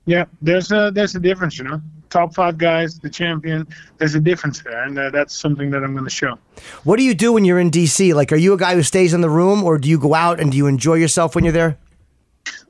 [0.06, 1.82] Yeah, there's a there's a difference, you know.
[2.10, 3.68] Top five guys, the champion.
[3.98, 6.40] There's a difference there, and uh, that's something that I'm going to show.
[6.84, 8.14] What do you do when you're in DC?
[8.14, 10.40] Like, are you a guy who stays in the room, or do you go out
[10.40, 11.78] and do you enjoy yourself when you're there?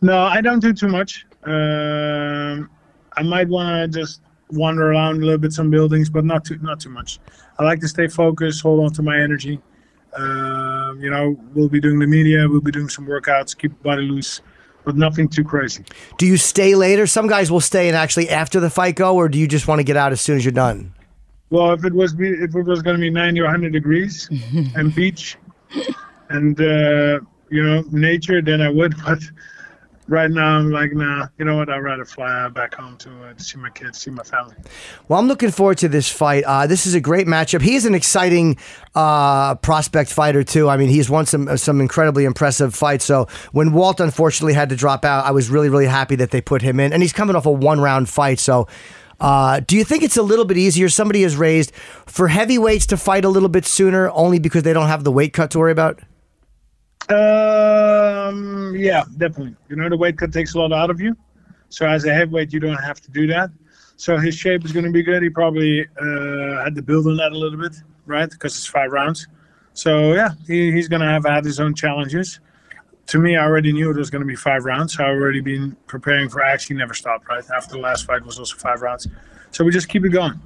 [0.01, 1.25] No, I don't do too much.
[1.43, 2.69] Um,
[3.13, 4.21] I might want to just
[4.51, 7.19] wander around a little bit some buildings, but not too not too much.
[7.57, 9.59] I like to stay focused, hold on to my energy.
[10.17, 14.01] Uh, you know, we'll be doing the media, we'll be doing some workouts, keep body
[14.01, 14.41] loose
[14.89, 15.83] but nothing too crazy.
[16.17, 17.05] Do you stay later?
[17.05, 19.77] Some guys will stay and actually after the fight go, or do you just want
[19.77, 20.95] to get out as soon as you're done?
[21.51, 24.27] Well, if it was if it was going to be 90 or 100 degrees
[24.75, 25.37] and beach
[26.29, 27.19] and uh,
[27.51, 28.95] you know nature, then I would.
[29.05, 29.19] But
[30.09, 31.69] right now I'm like, nah, you know what?
[31.69, 34.55] I'd rather fly back home to, uh, see my kids, see my family.
[35.07, 36.43] Well, I'm looking forward to this fight.
[36.43, 37.61] Uh, this is a great matchup.
[37.61, 38.57] He is an exciting
[38.95, 40.67] uh, prospect fighter too.
[40.67, 43.05] I mean, he's won some some incredibly impressive fights.
[43.05, 46.41] So when Walt unfortunately had to drop out, I was really really happy that they
[46.41, 48.39] put him in, and he's coming off a one round fight.
[48.39, 48.67] So.
[49.21, 50.87] Uh, do you think it's a little bit easier?
[50.87, 54.87] Somebody is raised for heavyweights to fight a little bit sooner, only because they don't
[54.87, 55.99] have the weight cut to worry about.
[57.09, 59.55] Um, yeah, definitely.
[59.67, 61.17] You know, the weight cut takes a lot out of you.
[61.69, 63.49] So as a heavyweight, you don't have to do that.
[63.95, 65.23] So his shape is going to be good.
[65.23, 68.29] He probably uh, had to build on that a little bit, right?
[68.29, 69.27] Because it's five rounds.
[69.73, 72.39] So yeah, he, he's going to have had his own challenges.
[73.07, 74.93] To me, I already knew it was going to be five rounds.
[74.93, 76.43] So I already been preparing for.
[76.43, 77.27] I actually never stopped.
[77.27, 79.07] Right after the last fight was also five rounds.
[79.51, 80.39] So we just keep it going.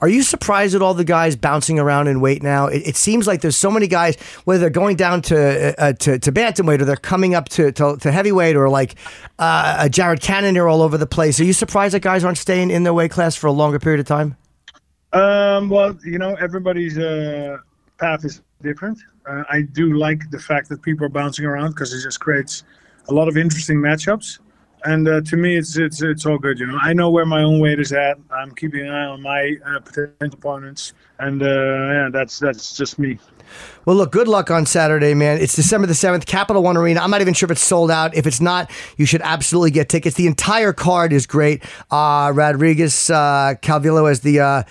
[0.00, 2.66] Are you surprised at all the guys bouncing around in weight now?
[2.66, 6.18] It, it seems like there's so many guys, whether they're going down to uh, to,
[6.18, 8.96] to bantamweight or they're coming up to, to, to heavyweight or like
[9.38, 11.40] uh, Jared Cannonier all over the place.
[11.40, 14.00] Are you surprised that guys aren't staying in their weight class for a longer period
[14.00, 14.36] of time?
[15.12, 17.58] Um, well, you know, everybody's uh,
[17.98, 18.98] path is different.
[19.26, 22.64] Uh, I do like the fact that people are bouncing around because it just creates
[23.08, 24.38] a lot of interesting matchups.
[24.84, 26.58] And uh, to me, it's it's it's all good.
[26.58, 28.18] You know, I know where my own weight is at.
[28.30, 32.98] I'm keeping an eye on my uh, potential opponents, and uh, yeah, that's that's just
[32.98, 33.18] me.
[33.84, 35.40] Well, look, good luck on Saturday, man.
[35.40, 37.00] It's December the 7th, Capital One Arena.
[37.00, 38.14] I'm not even sure if it's sold out.
[38.14, 40.16] If it's not, you should absolutely get tickets.
[40.16, 41.62] The entire card is great.
[41.90, 44.62] Uh, Rodriguez uh, Calvillo as the, uh,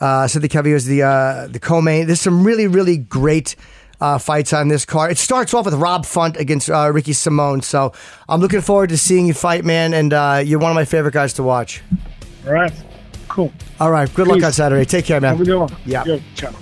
[0.00, 2.06] uh, Cynthia Calvillo as the, uh, the co-main.
[2.06, 3.56] There's some really, really great
[4.00, 5.12] uh, fights on this card.
[5.12, 7.60] It starts off with Rob Font against uh, Ricky Simon.
[7.62, 7.92] So
[8.28, 9.94] I'm looking forward to seeing you fight, man.
[9.94, 11.82] And uh, you're one of my favorite guys to watch.
[12.46, 12.72] All right,
[13.28, 13.52] cool.
[13.78, 14.84] All right, good luck on Saturday.
[14.84, 15.32] Take care, man.
[15.36, 15.76] Have a good one.
[15.84, 16.04] Yeah.
[16.04, 16.52] Yo, ciao.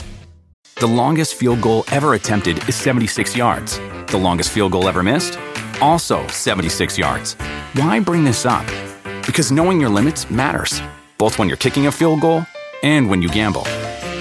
[0.80, 3.78] The longest field goal ever attempted is 76 yards.
[4.06, 5.38] The longest field goal ever missed?
[5.80, 7.34] Also 76 yards.
[7.74, 8.66] Why bring this up?
[9.26, 10.80] Because knowing your limits matters,
[11.18, 12.46] both when you're kicking a field goal
[12.82, 13.66] and when you gamble.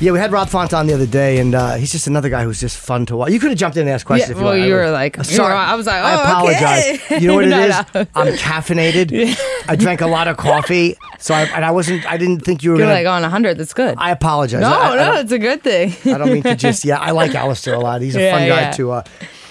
[0.00, 2.42] Yeah, we had Rob Font on the other day, and uh, he's just another guy
[2.42, 3.30] who's just fun to watch.
[3.30, 4.68] You could have jumped in and asked questions Yeah, if you well, want.
[4.68, 5.54] you were like- you sorry.
[5.54, 6.84] I was like, I oh, apologize.
[7.04, 7.18] okay.
[7.20, 7.76] You know what it No, is?
[7.94, 8.06] no.
[8.14, 9.38] I'm caffeinated.
[9.68, 12.04] I drank a lot of coffee, so I, and I wasn't.
[12.10, 12.98] I didn't think you were You're gonna.
[12.98, 13.56] like on 100.
[13.56, 13.94] That's good.
[13.96, 14.60] I apologize.
[14.60, 15.94] no, I, I no, it's a good thing.
[16.12, 16.84] I don't mean to just.
[16.84, 18.02] Yeah, I like Alistair a lot.
[18.02, 18.90] He's a Yeah, fun guy to.
[18.90, 19.02] Uh,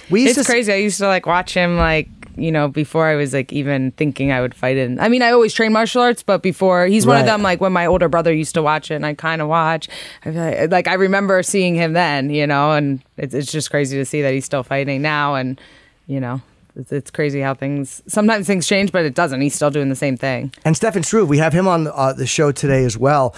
[0.09, 0.71] we used it's to crazy.
[0.71, 4.31] I used to like watch him like you know before I was like even thinking
[4.31, 4.99] I would fight in.
[4.99, 7.19] I mean, I always train martial arts, but before he's one Right.
[7.21, 7.41] of them.
[7.41, 9.87] Like when my older brother used to watch it, and I kind of watch.
[10.25, 13.97] I like, like I remember seeing him then, you know, and it's it's just crazy
[13.97, 15.59] to see that he's still fighting now, and
[16.07, 16.41] you know.
[16.75, 19.39] It's, it's crazy how things sometimes things change, but it doesn't.
[19.41, 20.51] He's still doing the same thing.
[20.65, 23.35] And Stefan Struve, we have him on uh, the show today as well.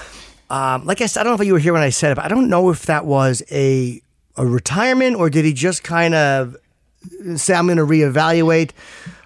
[0.50, 2.16] Um, like I said, I don't know if you were here when I said it,
[2.16, 4.02] but I don't know if that was a
[4.38, 6.56] a retirement or did he just kind of
[7.36, 8.72] say, "I'm going to reevaluate."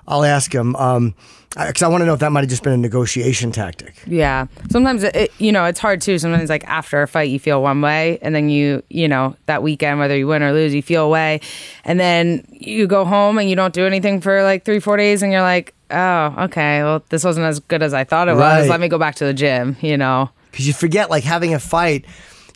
[0.07, 2.77] I'll ask him because I want to know if that might have just been a
[2.77, 3.93] negotiation tactic.
[4.07, 4.47] Yeah.
[4.71, 6.17] Sometimes it, you know, it's hard too.
[6.17, 9.61] Sometimes like after a fight you feel one way and then you, you know, that
[9.61, 11.41] weekend whether you win or lose, you feel a way.
[11.85, 15.31] And then you go home and you don't do anything for like 3-4 days and
[15.31, 16.81] you're like, "Oh, okay.
[16.81, 18.61] Well, this wasn't as good as I thought it Right.
[18.61, 18.69] was.
[18.69, 20.31] Let me go back to the gym," you know.
[20.51, 22.05] because you forget like having a fight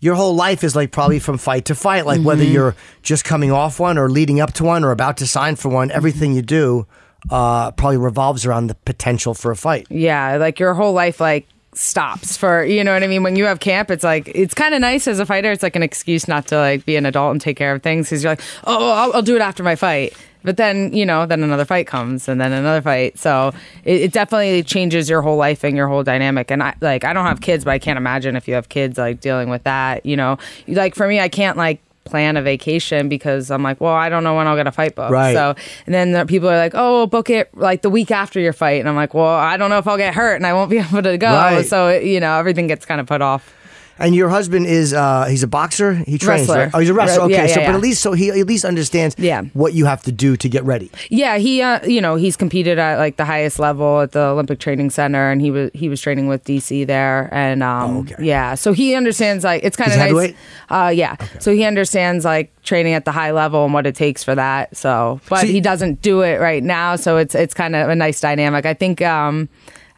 [0.03, 3.51] your whole life is like probably from fight to fight like whether you're just coming
[3.51, 6.41] off one or leading up to one or about to sign for one everything you
[6.41, 6.85] do
[7.31, 11.47] uh, probably revolves around the potential for a fight Yeah, like your whole life like
[11.73, 13.23] stops for you know what I mean.
[13.23, 15.51] When you have camp, it's like it's kind of nice as a fighter.
[15.51, 18.07] It's like an excuse not to like be an adult and take care of things
[18.07, 20.13] because you're like, oh, I'll, I'll do it after my fight.
[20.43, 23.17] But then you know, then another fight comes, and then another fight.
[23.17, 23.51] So
[23.83, 26.51] it, it definitely changes your whole life and your whole dynamic.
[26.51, 28.97] And I like I don't have kids, but I can't imagine if you have kids
[28.97, 30.05] like dealing with that.
[30.05, 33.93] You know, like for me, I can't like plan a vacation because I'm like, well,
[33.93, 35.11] I don't know when I'll get a fight book.
[35.11, 35.33] Right.
[35.33, 38.53] So and then the people are like, oh, book it like the week after your
[38.53, 38.79] fight.
[38.79, 40.77] And I'm like, well, I don't know if I'll get hurt and I won't be
[40.79, 41.31] able to go.
[41.31, 41.65] Right.
[41.65, 43.53] So, you know, everything gets kind of put off.
[43.99, 45.93] And your husband is uh he's a boxer.
[45.93, 46.47] He trains.
[46.47, 46.55] Wrestler.
[46.57, 46.71] Right?
[46.73, 47.23] Oh, he's a wrestler.
[47.25, 49.43] Okay, yeah, so yeah, but at least so he at least understands Yeah.
[49.53, 50.89] what you have to do to get ready.
[51.09, 54.59] Yeah, he uh, you know he's competed at like the highest level at the Olympic
[54.59, 58.15] Training Center, and he was he was training with DC there, and um, Oh, okay.
[58.19, 60.33] yeah, so he understands like it's kind of nice.
[60.69, 64.23] Uh, yeah, so he understands like training at the high level and what it takes
[64.23, 64.75] for that.
[64.75, 67.95] So, but See- he doesn't do it right now, so it's it's kind of a
[67.95, 68.65] nice dynamic.
[68.65, 69.01] I think.
[69.03, 69.49] um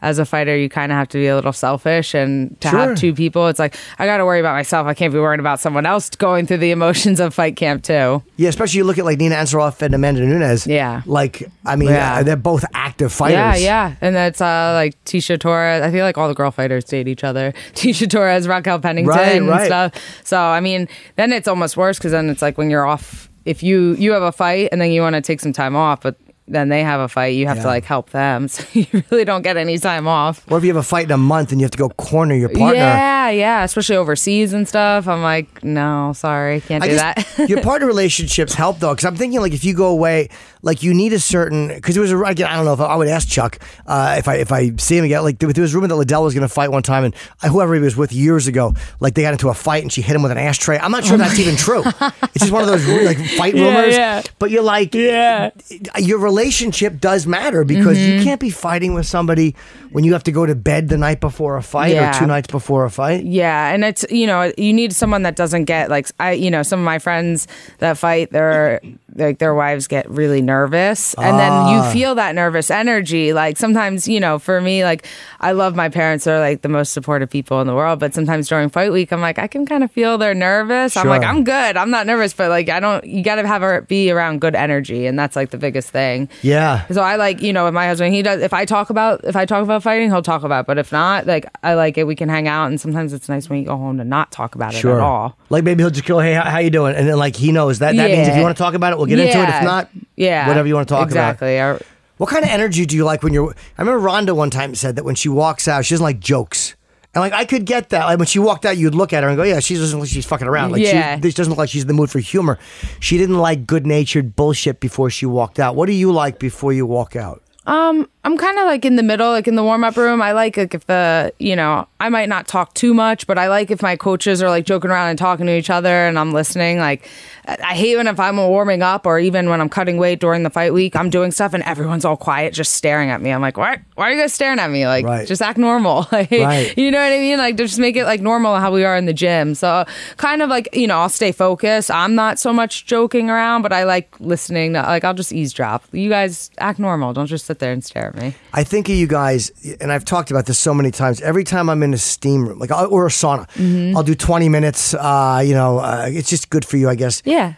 [0.06, 2.78] as a fighter, you kind of have to be a little selfish, and to Sure.
[2.78, 4.86] have two people, it's like I got to worry about myself.
[4.86, 8.22] I can't be worrying about someone else going through the emotions of fight camp too.
[8.36, 10.66] Yeah, especially you look at like Nina Ansaroff and Amanda Nunes.
[10.66, 11.02] Yeah.
[11.06, 12.16] Like I mean, Yeah.
[12.16, 13.60] uh, they're both active fighters.
[13.62, 13.94] Yeah, yeah.
[14.00, 15.82] And that's uh, like Tecia Torres.
[15.82, 17.52] I feel like all the girl fighters date each other.
[17.74, 19.66] Tecia Torres, Raquel Pennington, Right, and right.
[19.66, 19.92] stuff.
[20.24, 23.62] So, I mean, then it's almost worse because then it's like when you're off, if
[23.62, 26.16] you you have a fight and then you want to take some time off, but
[26.48, 27.62] then they have a fight, you have Yeah.
[27.64, 28.48] to like help them.
[28.56, 30.44] So you really don't get any time off.
[30.50, 32.34] Or if you have a fight in a month and you have to go corner
[32.34, 32.76] your partner.
[32.78, 33.64] Yeah, yeah.
[33.64, 35.08] Especially overseas and stuff.
[35.08, 37.48] I'm like, no, sorry, can't I do that.
[37.48, 40.28] your partner relationships help though, because I'm thinking like if you go away,
[40.66, 42.86] like you need a certain because it was a again, I don't know if I,
[42.86, 45.22] I would ask Chuck uh, if I if I see him again.
[45.22, 47.14] Like there, there was rumor that Liddell was going to fight one time, and
[47.50, 50.16] whoever he was with years ago, like they got into a fight and she hit
[50.16, 50.76] him with an ashtray.
[50.78, 51.82] I'm not sure that's even true.
[52.34, 53.94] It's just one of those like fight Yeah, rumors.
[53.96, 54.22] yeah.
[54.38, 55.50] But you're like, Yeah.
[55.98, 58.18] your relationship does matter because Mm-hmm.
[58.18, 59.54] you can't be fighting with somebody
[59.92, 62.10] when you have to go to bed the night before a fight Yeah.
[62.10, 63.24] or two nights before a fight.
[63.24, 66.62] Yeah, and it's you know you need someone that doesn't get like I you know
[66.62, 67.46] some of my friends
[67.78, 68.80] that fight their
[69.14, 71.86] like their wives get really nervous and then Ah.
[71.86, 75.06] you feel that nervous energy like sometimes you know for me like
[75.40, 78.48] I love my parents they're like the most supportive people in the world but sometimes
[78.48, 81.30] during fight week I'm like I can kind of feel they're nervous I'm like Sure.
[81.30, 84.10] I'm good I'm not nervous but like I don't you got to have her be
[84.10, 86.86] around good energy and that's like the biggest thing Yeah.
[86.88, 88.40] so I like, you know, with my husband, he does.
[88.42, 90.60] If I talk about, if I talk about fighting, he'll talk about.
[90.60, 90.66] it.
[90.66, 92.04] But if not, like, I like it.
[92.06, 94.54] We can hang out, and sometimes it's nice when you go home to not talk
[94.54, 94.94] about it Sure.
[94.96, 95.36] at all.
[95.50, 97.78] Like maybe he'll just go, "Hey, how, how you doing?" And then like he knows
[97.80, 98.36] that that means if Yeah.
[98.38, 99.42] you want to talk about it, we'll get into it.
[99.44, 99.60] If Yeah.
[99.62, 101.56] not, yeah, whatever you want to talk exactly.
[101.56, 101.76] about.
[101.76, 101.96] Exactly.
[102.18, 103.54] What kind of energy do you like when you're?
[103.76, 106.74] I remember Rhonda one time said that when she walks out, she doesn't like jokes.
[107.14, 108.04] And like I could get that.
[108.04, 110.06] Like when she walked out, you'd look at her and go, "Yeah, she doesn't look
[110.06, 110.72] like she's fucking around.
[110.72, 111.16] Like Yeah.
[111.16, 112.58] she this doesn't look like she's in the mood for humor."
[113.00, 115.76] She didn't like good natured bullshit before she walked out.
[115.76, 117.42] What do you like before you walk out?
[117.66, 120.22] Um, I'm kind of like in the middle, like in the warm up room.
[120.22, 123.48] I like like if the you know I might not talk too much, but I
[123.48, 126.32] like if my coaches are like joking around and talking to each other and I'm
[126.32, 126.78] listening.
[126.78, 127.08] Like
[127.46, 130.50] I hate when if I'm warming up or even when I'm cutting weight during the
[130.50, 133.30] fight week, I'm doing stuff and everyone's all quiet, just staring at me.
[133.30, 133.80] I'm like, why?
[133.94, 134.86] Why are you guys staring at me?
[134.86, 135.26] Like, Right.
[135.26, 136.06] just act normal.
[136.12, 136.76] Like, Right.
[136.76, 137.38] You know what I mean?
[137.38, 139.54] Like, just make it like normal how we are in the gym.
[139.54, 139.84] So
[140.18, 141.90] kind of like you know I'll stay focused.
[141.90, 144.74] I'm not so much joking around, but I like listening.
[144.74, 145.84] To, like I'll just eavesdrop.
[145.92, 147.12] You guys act normal.
[147.14, 148.34] Don't just sit there and stare at me.
[148.52, 151.20] I think of you guys, and I've talked about this so many times.
[151.20, 153.96] Every time I'm in a steam room, like or a sauna, Mm-hmm.
[153.96, 154.94] I'll do 20 minutes.
[154.94, 157.22] Uh, you know, uh, it's just good for you, I guess.
[157.24, 157.54] Yeah.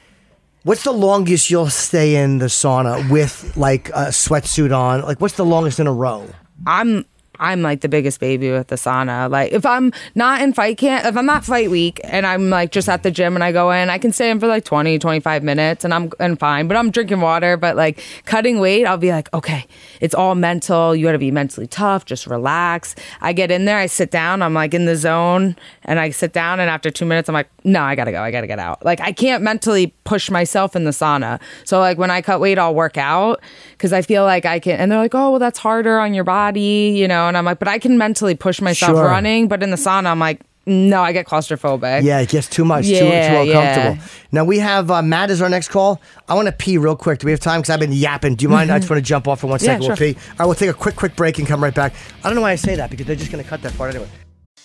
[0.64, 5.02] What's the longest you'll stay in the sauna with like a sweatsuit on?
[5.02, 6.26] Like, what's the longest in a row?
[6.66, 7.04] I'm
[7.38, 9.31] I'm like the biggest baby with the sauna.
[9.31, 12.72] Like if I'm not in fight camp, if I'm not fight week and I'm like
[12.72, 14.98] just at the gym and I go in, I can stay in for like 20,
[14.98, 16.68] 25 minutes and I'm and fine.
[16.68, 19.66] But I'm drinking water, but like cutting weight, I'll be like, okay,
[20.01, 20.94] it's all mental.
[20.94, 22.05] You got to be mentally tough.
[22.05, 22.94] Just relax.
[23.20, 26.33] I get in there, I sit down, I'm like in the zone, and I sit
[26.33, 28.22] down, and after two minutes, I'm like, no, I gotta go.
[28.22, 28.85] I gotta get out.
[28.85, 31.40] Like I can't mentally push myself in the sauna.
[31.64, 33.40] So like when I cut weight, I'll work out
[33.72, 34.79] because I feel like I can.
[34.79, 37.27] And they're like, oh, well, that's harder on your body, you know.
[37.28, 39.04] And I'm like, but I can mentally push myself Sure.
[39.04, 39.48] running.
[39.48, 42.02] But in the sauna, I'm like, no, I get claustrophobic.
[42.02, 43.58] Yeah, it gets too much, too, Yeah, too yeah.
[43.62, 44.08] uncomfortable.
[44.32, 45.98] Now we have uh, Matt as our next call.
[46.28, 47.20] I want to pee real quick.
[47.20, 47.60] Do we have time?
[47.60, 48.34] Because I've been yapping.
[48.34, 48.70] Do you mind?
[48.70, 49.64] I just want to jump off for one Mm-hmm.
[49.66, 49.88] Yeah, second.
[49.88, 50.18] We'll pee.
[50.32, 51.94] All right, we'll take a quick, quick break and come right back.
[52.22, 53.94] I don't know why I say that because they're just going to cut that part
[53.94, 54.10] anyway.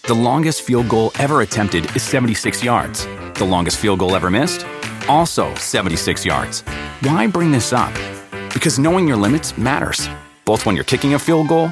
[0.06, 3.06] The longest field goal ever attempted is 76 yards.
[3.36, 4.66] The longest field goal ever missed?
[5.08, 6.62] Also 76 yards.
[7.02, 7.94] Why bring this up?
[8.54, 10.10] Because knowing your limits matters,
[10.44, 11.72] both when you're kicking a field goal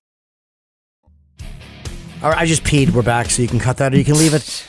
[2.23, 2.91] Or I just peed.
[2.91, 4.65] We're back, so you can cut that or you can leave it.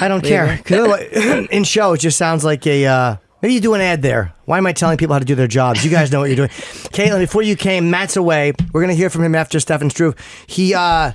[0.00, 0.58] I don't care.
[0.64, 2.84] 'Cause otherwise- in show, it just sounds like a.
[2.86, 4.32] Uh, maybe you do an ad there.
[4.46, 5.84] Why am I telling people how to do their jobs?
[5.84, 6.48] You guys know what you're doing.
[6.92, 8.52] Caitlin, before you came, Matt's away.
[8.72, 10.14] We're gonna hear from him after Stefan Struve.
[10.46, 10.74] He.
[10.74, 11.12] uh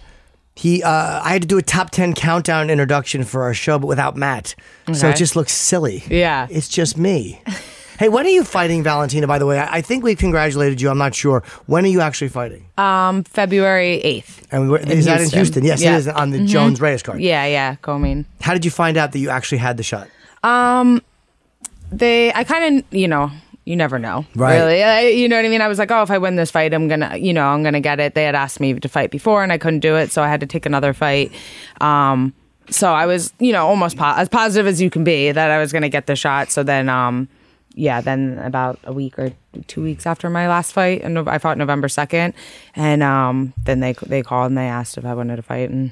[0.57, 0.89] he, uh,
[1.21, 4.55] I had to do a top 10 countdown introduction for our show, but without Matt.
[4.85, 5.17] So it Okay.
[5.17, 6.05] just looks silly.
[6.09, 6.47] Yeah.
[6.49, 7.41] It's just me.
[7.99, 9.59] hey, when are you fighting Valentina, by the way?
[9.59, 10.89] I I think we congratulated you.
[10.89, 11.43] I'm not sure.
[11.65, 12.65] When are you actually fighting?
[12.77, 14.43] Um, February 8th.
[14.51, 15.63] And we're, is that in Houston?
[15.63, 15.93] Yes, Yeah.
[15.95, 16.47] it is on the Mhm.
[16.47, 17.19] Jones Reyes card.
[17.21, 18.25] Yeah, yeah, Coming.
[18.41, 20.07] How did you find out that you actually had the shot?
[20.43, 21.01] Um,
[21.91, 23.31] they, I kind of, you know,
[23.65, 24.57] you never know, Right.
[24.57, 25.61] Really, I, you know what I mean?
[25.61, 27.79] I was like, oh, if I win this fight, I'm gonna, you know, I'm gonna
[27.81, 28.13] get it.
[28.13, 30.39] They had asked me to fight before, and I couldn't do it, so I had
[30.41, 31.31] to take another fight.
[31.81, 32.33] Um,
[32.69, 35.57] so I was, you know, almost po- as positive as you can be that I
[35.59, 36.51] was gonna get the shot.
[36.51, 37.27] So then, um,
[37.75, 39.31] yeah, then about a week or
[39.67, 42.33] two weeks after my last fight, and I fought November second,
[42.75, 45.91] and um, then they they called and they asked if I wanted to fight in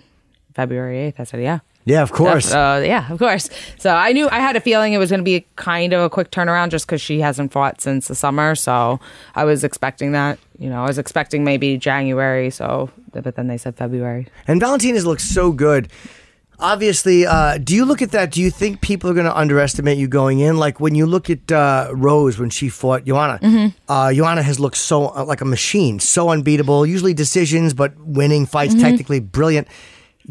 [0.56, 1.20] February eighth.
[1.20, 1.60] I said, yeah.
[1.86, 2.54] Yeah, of course.
[2.54, 3.50] Uh, yeah, of course.
[3.78, 6.10] So I knew I had a feeling it was going to be kind of a
[6.10, 8.56] quick turnaround just because she hasn't fought since the summer.
[8.56, 9.02] So
[9.36, 10.40] I was expecting that.
[10.58, 12.50] You know, I was expecting maybe January.
[12.52, 14.28] So, but then they said February.
[14.48, 15.90] And Valentina's looks so good.
[16.60, 18.32] Obviously, uh, do you look at that?
[18.32, 20.58] Do you think people are going to underestimate you going in?
[20.58, 23.74] Like when you look at uh, Rose when she fought Joanna, Mhm.
[23.90, 26.86] uh, Joanna has looked so uh, like a machine, so unbeatable.
[26.86, 28.82] Usually decisions, but winning fights, Mhm.
[28.82, 29.68] technically brilliant.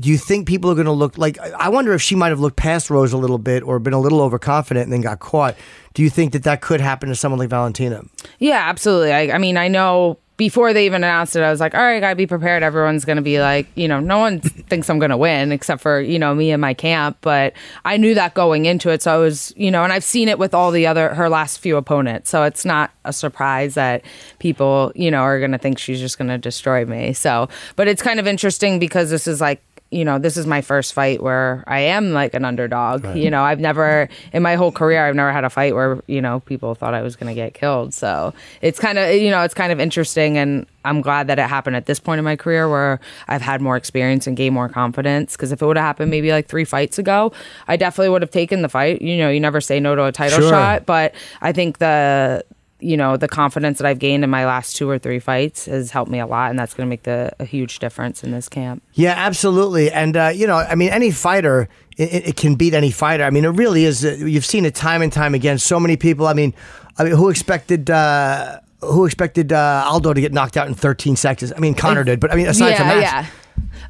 [0.01, 1.37] Do you think people are going to look like?
[1.59, 4.01] I wonder if she might have looked past Rose a little bit or been a
[4.01, 5.55] little overconfident and then got caught.
[5.93, 8.01] Do you think that that could happen to someone like Valentina?
[8.39, 9.13] Yeah, absolutely.
[9.13, 12.01] I, I mean, I know before they even announced it, I was like, all right,
[12.01, 12.63] gotta be prepared.
[12.63, 16.19] Everyone's gonna be like, you know, no one thinks I'm gonna win except for, you
[16.19, 17.19] know, me and my camp.
[17.21, 17.53] But
[17.85, 19.03] I knew that going into it.
[19.03, 21.59] So I was, you know, and I've seen it with all the other, her last
[21.59, 22.31] few opponents.
[22.31, 24.05] So it's not a surprise that
[24.39, 27.13] people, you know, are gonna think she's just gonna destroy me.
[27.13, 29.63] So, but it's kind of interesting because this is like,
[29.93, 33.05] you know, this is my first fight where I am like an underdog.
[33.05, 33.17] Right.
[33.17, 36.21] You know, I've never in my whole career I've never had a fight where, you
[36.23, 37.93] know, people thought I was going to get killed.
[37.95, 38.33] So,
[38.63, 41.77] it's kind of, you know, it's kind of interesting and I'm glad that it happened
[41.77, 45.37] at this point in my career where I've had more experience and gained more confidence
[45.37, 47.33] because if it would have happened maybe like 3 fights ago,
[47.69, 49.01] I definitely would have taken the fight.
[49.03, 50.51] You know, you never say no to a title Sure.
[50.51, 52.45] shot, but I think the
[52.83, 55.91] you know the confidence that I've gained in my last two or three fights has
[55.91, 58.49] helped me a lot, and that's going to make the, a huge difference in this
[58.49, 58.83] camp.
[58.95, 59.91] Yeah, absolutely.
[59.91, 63.25] And, uh, you know, I mean, any fighter, it, it can beat any fighter.
[63.25, 64.05] I mean, it really is.
[64.05, 65.59] Uh, you've seen it time and time again.
[65.59, 66.27] So many people.
[66.27, 66.55] I mean,
[66.99, 67.91] I mean who expected.
[67.91, 71.53] Uh, who expected uh, Aldo to get knocked out in 13 seconds?
[71.57, 73.27] I mean, Conor did, but I mean, aside yeah, from that, yeah.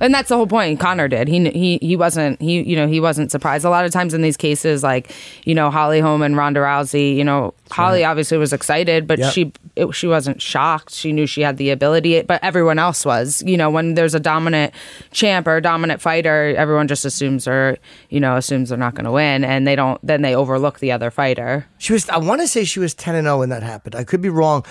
[0.00, 0.80] And that's the whole point.
[0.80, 1.28] Conor did.
[1.28, 3.64] He he he wasn't he you know he wasn't surprised.
[3.64, 5.12] A lot of times in these cases, like
[5.44, 9.32] you know Holly Holm and Ronda Rousey, you know Holly obviously was excited, but Yep.
[9.32, 10.92] she it, she wasn't shocked.
[10.94, 13.42] She knew she had the ability, but everyone else was.
[13.46, 14.72] You know when there's a dominant
[15.12, 17.76] champ or a dominant fighter, everyone just assumes or
[18.08, 20.00] you know assumes they're not going to win, and they don't.
[20.06, 21.66] Then they overlook the other fighter.
[21.78, 22.08] she was.
[22.08, 23.94] I want to say she was 10 and 0 when that happened.
[23.94, 24.64] I could be wrong.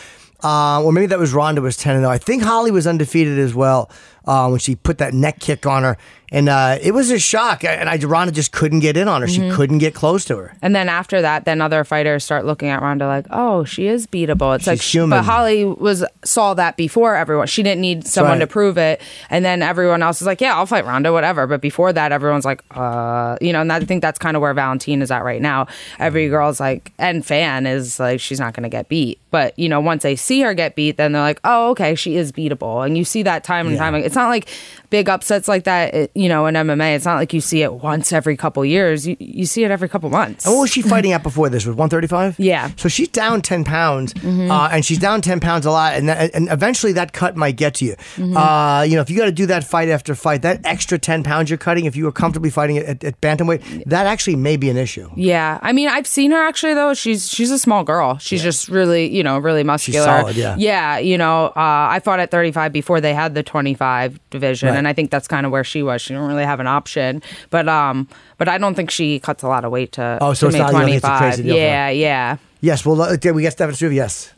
[0.44, 2.12] Uh, or maybe that was Ronda was 10 and 0.
[2.12, 3.92] I think Holly was undefeated as well
[4.26, 5.98] uh, when she put that neck kick on her.
[6.34, 7.64] And uh, it was a shock.
[7.66, 9.28] And I, Ronda just couldn't get in on her.
[9.28, 9.54] She Mhm.
[9.54, 10.54] couldn't get close to her.
[10.62, 14.08] And then after that, then other fighters start looking at Ronda like, oh, she is
[14.08, 14.56] beatable.
[14.56, 15.10] It's She's like, human.
[15.20, 17.48] but Holly was saw that before everyone.
[17.48, 19.02] She didn't need someone to prove it.
[19.30, 21.48] And then everyone else is like, yeah, I'll fight Ronda, whatever.
[21.48, 24.54] But before that, everyone's like, uh, you know, and I think that's kind of where
[24.54, 25.68] Valentine is at right now.
[26.00, 29.20] Every girl's like, and fan is like, she's not going to get beat.
[29.32, 32.16] But you know, once they see her get beat, then they're like, oh, okay, she
[32.16, 32.86] is beatable.
[32.86, 33.96] And you see that time and time.
[33.96, 34.06] again.
[34.06, 34.48] It's not like
[34.90, 36.96] big upsets like that, it- you know, in MMA.
[36.96, 39.08] It's not like you see it once every couple years.
[39.08, 40.46] You you see it every couple months.
[40.46, 41.66] And what was she fighting at before this?
[41.66, 42.40] Was 135?
[42.40, 42.70] Yeah.
[42.78, 44.50] So she's down 10 pounds, Mhm.
[44.52, 47.56] uh, and she's down 10 pounds a lot, and that, and eventually that cut might
[47.56, 47.96] get to you.
[48.18, 48.36] Mhm.
[48.36, 51.24] Uh, you know, if you got to do that fight after fight, that extra 10
[51.24, 54.58] pounds you're cutting, if you were comfortably fighting it at, at bantamweight, that actually may
[54.58, 55.10] be an issue.
[55.16, 56.94] Yeah, I mean, I've seen her actually though.
[56.94, 58.18] She's she's a small girl.
[58.20, 60.06] She's just really, you know, really muscular.
[60.06, 60.56] solid, yeah.
[60.58, 61.54] Yeah, you know, uh,
[61.96, 64.78] I fought at 35 before they had the 25 division, Right.
[64.78, 66.02] and I think that's kind of where she was.
[66.02, 68.08] She didn't really have an option, but um,
[68.38, 70.18] but I don't think she cuts a lot of weight to.
[70.22, 71.20] Oh, so to it's make not- you it's a 25.
[71.20, 71.56] crazy deal.
[71.56, 72.38] Yeah, yeah.
[72.62, 74.34] Yes, well, uh, we get Stefan Struve, yes.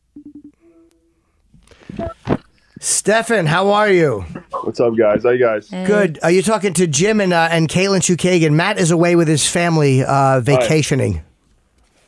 [2.80, 4.26] Stefan, how are you?
[4.64, 5.24] What's up, guys?
[5.24, 5.70] How you guys?
[5.70, 6.20] Good.
[6.22, 8.54] Are you talking to Jim and uh, and Caitlin Chookagian?
[8.54, 11.22] Matt is away with his family uh, vacationing.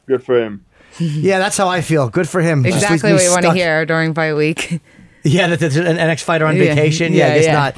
[0.06, 0.66] Good for him.
[1.00, 2.10] yeah, that's how I feel.
[2.10, 2.66] Good for him.
[2.66, 4.82] Exactly leaves what me you want to hear during fight week.
[5.26, 6.76] Yeah, that there's an ex fighter on Yeah.
[6.76, 7.12] vacation.
[7.12, 7.54] Yeah, I guess yeah.
[7.54, 7.78] not.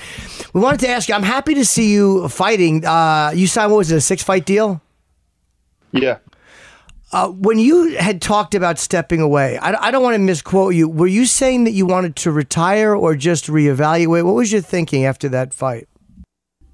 [0.53, 1.15] We wanted to ask you.
[1.15, 2.85] I'm happy to see you fighting.
[2.85, 4.81] Uh, you signed what was it, a six fight deal?
[5.93, 6.17] Yeah.
[7.13, 10.89] Uh, when you had talked about stepping away, I, I don't want to misquote you.
[10.89, 14.25] Were you saying that you wanted to retire or just reevaluate?
[14.25, 15.87] What was your thinking after that fight?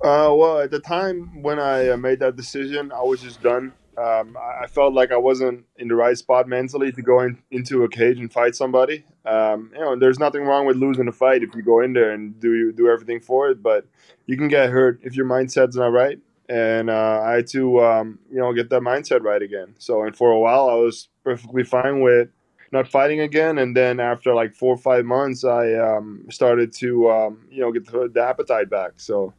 [0.04, 3.74] Uh, well, at the time when I uh, made that decision, I was just done.
[3.98, 7.38] Um, I I felt like I wasn't in the right spot mentally to go in,
[7.52, 9.06] into a cage and fight somebody.
[9.26, 12.12] Um, you know, there's nothing wrong with losing a fight if you go in there
[12.12, 13.86] and do do everything for it, but
[14.26, 16.20] you can get hurt if your mindset's not right.
[16.50, 19.76] And uh, I had to, um, you know, get that mindset right again.
[19.80, 22.30] So, and for a while, I was perfectly fine with
[22.72, 23.58] not fighting again.
[23.58, 27.72] And then after like four or five months, I um, started to, um, you know,
[27.72, 28.94] get the, the appetite back.
[28.98, 29.34] So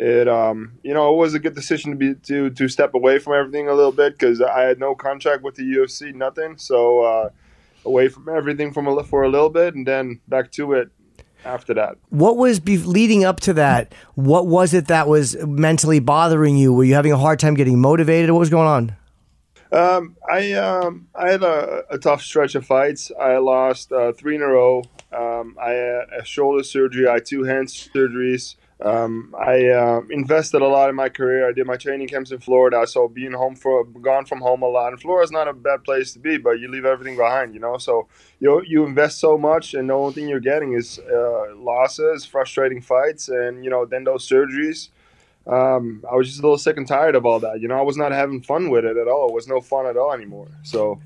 [0.00, 3.18] it, um, you know, it was a good decision to be to to step away
[3.18, 6.56] from everything a little bit because I had no contract with the UFC, nothing.
[6.56, 7.30] So uh,
[7.84, 10.88] away from everything from a, for a little bit, and then back to it
[11.44, 11.98] after that.
[12.08, 13.94] What was be- leading up to that?
[14.14, 16.72] What was it that was mentally bothering you?
[16.72, 18.30] Were you having a hard time getting motivated?
[18.30, 18.96] What was going on?
[19.70, 23.12] Um, I um, I had a, a tough stretch of fights.
[23.20, 24.82] I lost uh, three in a row.
[25.12, 27.06] Um, I had a shoulder surgery.
[27.06, 28.56] I had two hand surgeries.
[28.82, 31.48] Um, I uh, invested a lot in my career.
[31.48, 34.68] I did my training camps in Florida, so being home for gone from home a
[34.68, 34.92] lot.
[34.92, 37.76] And Florida's not a bad place to be, but you leave everything behind, you know.
[37.76, 38.08] So
[38.38, 42.80] you you invest so much, and the only thing you're getting is uh, losses, frustrating
[42.80, 44.88] fights, and you know then those surgeries
[45.46, 47.60] um, I was just a little sick and tired of all that.
[47.60, 49.28] You know, I was not having fun with it at all.
[49.28, 50.48] It was no fun at all anymore.
[50.62, 51.00] So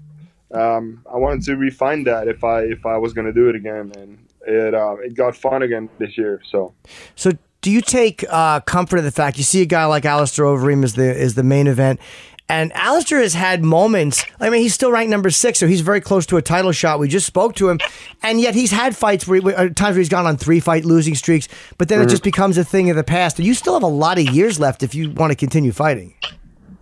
[0.53, 3.57] um, I wanted to refine that if I if I was going to do it
[3.57, 6.41] again, and it uh, it got fun again this year.
[6.51, 6.75] So
[7.15, 7.31] So,
[7.65, 10.85] do you take uh, comfort in the fact you see a guy like Alistair Overeem
[10.85, 11.99] is the is the main event,
[12.47, 14.23] and Alistair has had moments.
[14.39, 16.99] I mean, he's still ranked number six, so he's very close to a title shot.
[16.99, 17.81] We just spoke to him,
[18.23, 20.85] and yet he's had fights where, where uh, times where he's gone on three fight
[20.85, 21.49] losing streaks,
[21.79, 22.11] but then it Mhm.
[22.11, 23.39] just becomes a thing of the past.
[23.39, 26.13] And you still have a lot of years left if you want to continue fighting.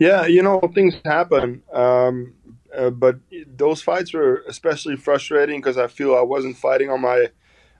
[0.00, 2.32] Yeah, you know things happen, um,
[2.76, 3.20] uh, but
[3.56, 7.28] those fights were especially frustrating because I feel I wasn't fighting on my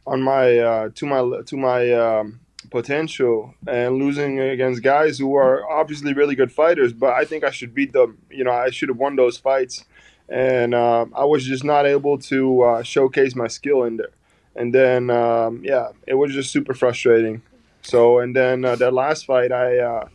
[0.06, 2.38] on my uh, to my to my um,
[2.72, 6.92] potential and losing against guys who are obviously really good fighters.
[6.92, 8.18] But I think I should beat them.
[8.30, 9.84] You know, I should have won those fights,
[10.28, 14.10] and um, I was just not able to uh, showcase my skill in there.
[14.56, 17.42] And then um, yeah, it was just super frustrating.
[17.82, 19.78] So and then uh, that last fight, I.
[19.78, 20.08] Uh,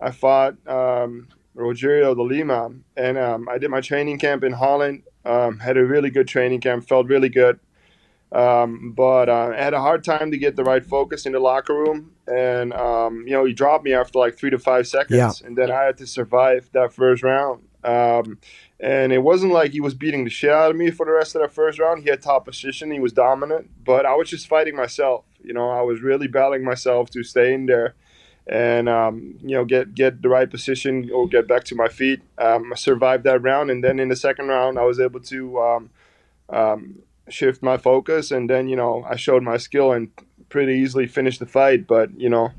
[0.00, 5.02] I fought um, Rogerio de Lima, and um, I did my training camp in Holland.
[5.24, 7.58] Um, had a really good training camp, felt really good,
[8.32, 11.40] um, but uh, I had a hard time to get the right focus in the
[11.40, 12.12] locker room.
[12.26, 15.46] And um, you know, he dropped me after like three to five seconds, Yeah.
[15.46, 17.62] and then I had to survive that first round.
[17.84, 18.38] Um,
[18.80, 21.36] and it wasn't like he was beating the shit out of me for the rest
[21.36, 22.02] of that first round.
[22.02, 25.24] He had top position, he was dominant, but I was just fighting myself.
[25.42, 27.94] You know, I was really battling myself to stay in there
[28.48, 32.20] and um, you know get get the right position or get back to my feet.
[32.38, 35.58] Um, I survived that round, and then in the second round, I was able to
[35.60, 35.90] um,
[36.48, 36.98] um,
[37.28, 40.10] shift my focus, and then you know I showed my skill and
[40.48, 41.86] pretty easily finished the fight.
[41.86, 42.52] But you know.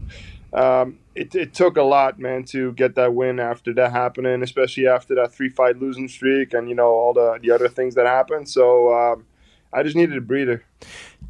[0.53, 4.87] Um, it, it took a lot, man, to get that win after that happening, especially
[4.87, 8.05] after that three fight losing streak and you know all the, the other things that
[8.05, 8.47] happened.
[8.47, 9.25] So um,
[9.73, 10.63] I just needed a breather.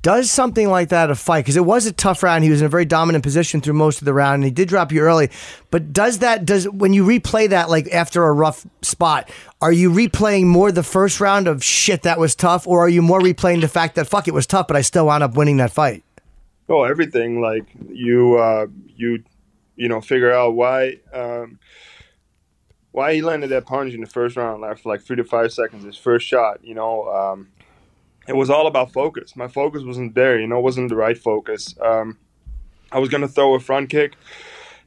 [0.02, 1.42] Does something like that a fight?
[1.42, 2.44] Because it was a tough round.
[2.44, 4.68] He was in a very dominant position through most of the round, and he did
[4.68, 5.30] drop you early.
[5.72, 9.30] But does that does when you replay that like after a rough spot,
[9.62, 13.02] are you replaying more the first round of shit that was tough, or are you
[13.02, 15.58] more replaying the fact that fuck it was tough, but I still wound up winning
[15.58, 16.04] that fight?
[16.70, 19.24] Oh, everything like you, uh, you,
[19.78, 21.60] you know, figure out why, um,
[22.92, 25.86] why he landed that punch in the first round after like three to five seconds,
[25.86, 26.60] his first shot.
[26.64, 27.48] You know, um,
[28.28, 29.36] it was all about focus.
[29.36, 30.40] My focus wasn't there.
[30.40, 31.76] You know, it wasn't the right focus.
[31.82, 32.18] Um,
[32.92, 34.14] I was gonna throw a front kick,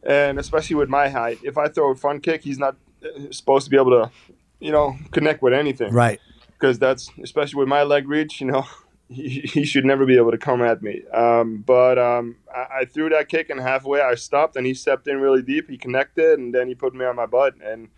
[0.03, 3.65] and especially with my height, if I throw a front kick, he's not uh, supposed
[3.67, 4.11] to be able to,
[4.59, 6.21] you know, connect with anything Right.
[6.59, 8.67] because that's especially with my leg reach, you know,
[9.09, 11.03] he, he should never be able to come at me.
[11.13, 15.09] Um, but um, I, I threw that kick and halfway I stopped and he stepped
[15.09, 15.69] in really deep.
[15.69, 17.55] He connected and then he put me on my butt.
[17.65, 17.89] And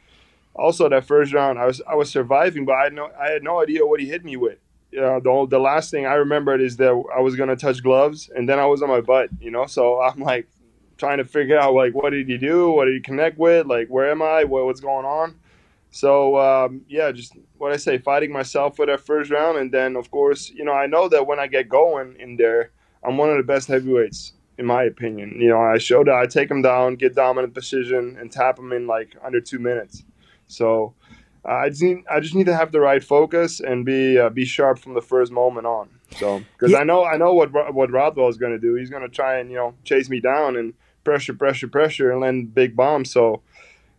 [0.54, 3.42] also that first round, I was I was surviving, but I had no I had
[3.42, 4.58] no idea what he hit me with.
[4.96, 8.48] Uh, the the last thing I remembered is that I was gonna touch gloves and
[8.48, 9.66] then I was on my butt, you know.
[9.66, 10.48] So I'm like
[10.98, 13.88] trying to figure out like what did he do, what did he connect with, like
[13.88, 15.36] where am I, what, what's going on.
[15.90, 19.96] So um, yeah, just what I say, fighting myself for that first round, and then
[19.96, 22.70] of course, you know, I know that when I get going in there,
[23.04, 25.36] I'm one of the best heavyweights in my opinion.
[25.40, 28.72] You know, I show that I take him down, get dominant position, and tap him
[28.72, 30.04] in like under two minutes.
[30.46, 30.94] So
[31.48, 34.28] uh, I just need I just need to have the right focus and be uh,
[34.28, 35.88] be sharp from the first moment on.
[36.16, 38.74] So because I know I know what what Rothwell is going to do.
[38.74, 40.74] He's going to try and you know chase me down and
[41.04, 43.10] pressure, pressure, pressure, and land big bombs.
[43.10, 43.42] So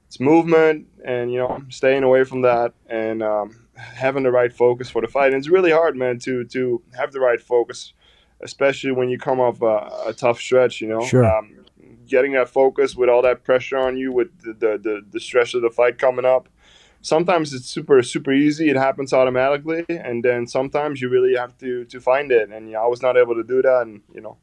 [0.07, 4.89] it's movement and you know staying away from that and um, having the right focus
[4.89, 5.33] for the fight.
[5.33, 7.93] And it's really hard, man, to to have the right focus,
[8.41, 10.81] especially when you come off a, a tough stretch.
[10.81, 11.25] You know, Sure.
[11.25, 11.65] um,
[12.07, 15.53] getting that focus with all that pressure on you, with the the, the, the stress
[15.53, 16.47] of the fight coming up.
[17.03, 21.85] Sometimes it's super super easy; it happens automatically, and then sometimes you really have to
[21.85, 22.49] to find it.
[22.49, 24.37] And yeah, I was not able to do that, and you know,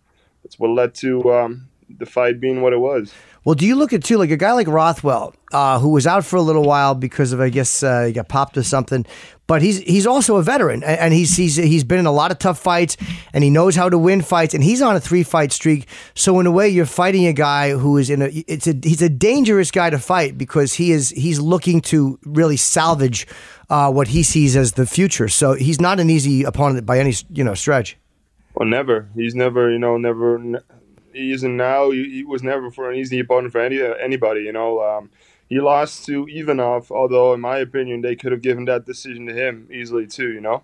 [0.44, 1.68] that's what led to um,
[1.98, 3.12] the fight being what it was.
[3.44, 6.24] Well, do you look at too like a guy like Rothwell, uh, who was out
[6.24, 9.06] for a little while because of I guess uh, he got popped or something,
[9.46, 12.30] but he's he's also a veteran and, and he's he's he's been in a lot
[12.30, 12.98] of tough fights
[13.32, 15.88] and he knows how to win fights and he's on a three fight streak.
[16.14, 19.02] So in a way, you're fighting a guy who is in a it's a he's
[19.02, 23.26] a dangerous guy to fight because he is he's looking to really salvage
[23.70, 25.28] uh, what he sees as the future.
[25.28, 27.96] So he's not an easy opponent by any you know stretch.
[28.54, 29.08] Well, never.
[29.14, 30.38] He's never, you know, never.
[31.12, 31.90] He isn't now.
[31.90, 34.42] He, he was never for an easy opponent for any anybody.
[34.42, 35.10] You know, um,
[35.48, 36.90] he lost to Ivanov.
[36.90, 40.30] Although, in my opinion, they could have given that decision to him easily too.
[40.30, 40.62] You know,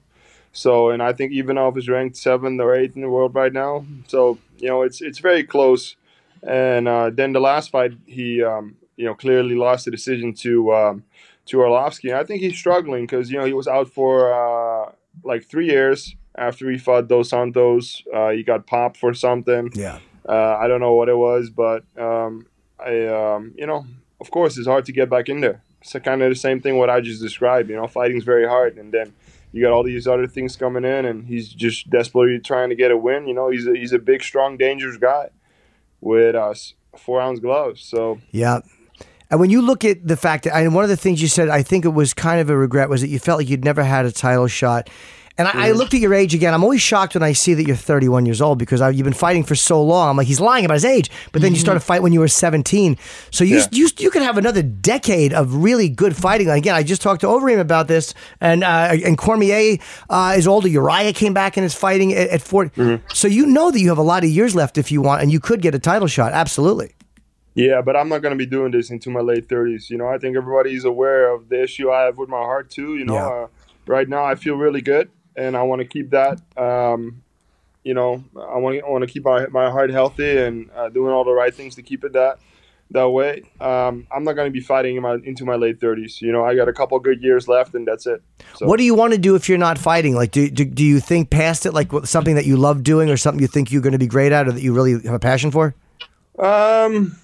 [0.53, 3.85] so and I think Ivanov is ranked seventh or eighth in the world right now.
[4.07, 5.97] So you know, it's it's very close.
[6.43, 10.75] And uh, then the last fight, he um, you know clearly lost the decision to
[10.75, 11.05] um,
[11.47, 12.11] to Arlovsky.
[12.11, 14.93] And I think he's struggling because you know he was out for uh,
[15.25, 18.03] like three years after he fought Dos Santos.
[18.15, 19.71] Uh, he got popped for something.
[19.75, 19.99] Yeah.
[20.29, 22.47] Uh, I don't know what it was, but um,
[22.79, 23.87] I, um, you know,
[24.21, 25.63] of course, it's hard to get back in there.
[25.81, 27.71] It's kind of the same thing what I just described.
[27.71, 29.13] You know, fighting's very hard, and then
[29.53, 32.91] you got all these other things coming in, and he's just desperately trying to get
[32.91, 33.29] a win.
[33.29, 35.31] You know, he's a, he's a big, strong, dangerous guy
[36.01, 36.55] with uh,
[36.97, 37.83] four ounce gloves.
[37.83, 38.61] So Yeah.
[39.31, 41.49] And when you look at the fact that, and one of the things you said,
[41.49, 43.83] I think it was kind of a regret, was that you felt like you'd never
[43.83, 44.89] had a title shot.
[45.39, 46.55] And I, I looked at your age again.
[46.55, 49.13] I'm always shocked when I see that you're 31 years old because I, you've been
[49.13, 50.09] fighting for so long.
[50.09, 51.11] I'm like, he's lying about his age.
[51.33, 52.97] But then you started to fight when you were 17.
[53.31, 53.67] So you, Yeah.
[53.71, 56.49] you you could have another decade of really good fighting.
[56.49, 59.77] Again, I just talked to Overeem about this, and uh, and Cormier
[60.09, 60.69] uh, is older.
[60.69, 63.01] Uriah came back and is fighting at, at 40.
[63.13, 65.31] So you know that you have a lot of years left if you want, and
[65.31, 66.33] you could get a title shot.
[66.33, 66.95] Absolutely.
[67.55, 69.89] Yeah, but I'm not going to be doing this into my late 30s.
[69.91, 72.97] You know, I think everybody's aware of the issue I have with my heart too.
[72.97, 73.27] You know, Yeah.
[73.29, 73.47] uh,
[73.87, 76.41] right now I feel really good, and I want to keep that.
[76.57, 77.23] Um,
[77.85, 80.89] you know, I want to I want to keep my my heart healthy and uh,
[80.89, 82.39] doing all the right things to keep it that
[82.91, 83.43] that way.
[83.61, 86.21] Um, I'm not going to be fighting in my, into my late 30s.
[86.21, 88.23] You know, I got a couple good years left, and that's it.
[88.55, 88.67] So.
[88.67, 90.15] What do you want to do if you're not fighting?
[90.15, 93.17] Like, do, do, do you think past it, like something that you love doing or
[93.17, 95.19] something you think you're going to be great at or that you really have a
[95.19, 95.75] passion for?
[96.39, 97.17] Um,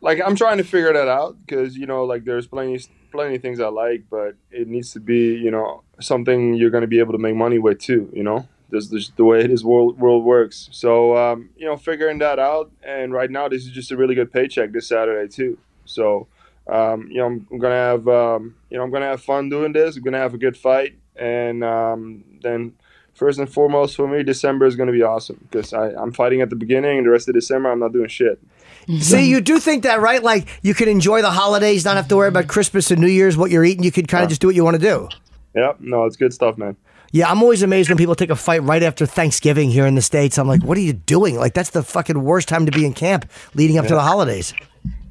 [0.00, 3.42] like I'm trying to figure that out because you know, like there's plenty, plenty of
[3.42, 6.98] things I like, but it needs to be, you know, something you're going to be
[6.98, 8.10] able to make money with too.
[8.12, 10.68] You know, this is the way this world world works.
[10.72, 14.14] So, um, you know, figuring that out, and right now this is just a really
[14.14, 15.58] good paycheck this Saturday too.
[15.84, 16.26] So,
[16.66, 19.72] um, you know, I'm, I'm gonna have, um, you know, I'm gonna have fun doing
[19.72, 19.96] this.
[19.96, 22.74] I'm gonna have a good fight, and um, then.
[23.14, 26.48] First and foremost for me, December is going to be awesome because I'm fighting at
[26.48, 28.40] the beginning, the rest of December I'm not doing shit.
[29.00, 30.22] See, you do think that, right?
[30.22, 33.36] Like, you can enjoy the holidays, not have to worry about Christmas and New Year's,
[33.36, 33.84] what you're eating.
[33.84, 35.08] You could kind of just do what you want to do.
[35.54, 36.76] Yep, no, it's good stuff, man.
[37.14, 40.02] Yeah, I'm always amazed when people take a fight right after Thanksgiving here in the
[40.02, 40.38] States.
[40.38, 41.36] I'm like, what are you doing?
[41.36, 44.54] Like, that's the fucking worst time to be in camp leading up to the holidays.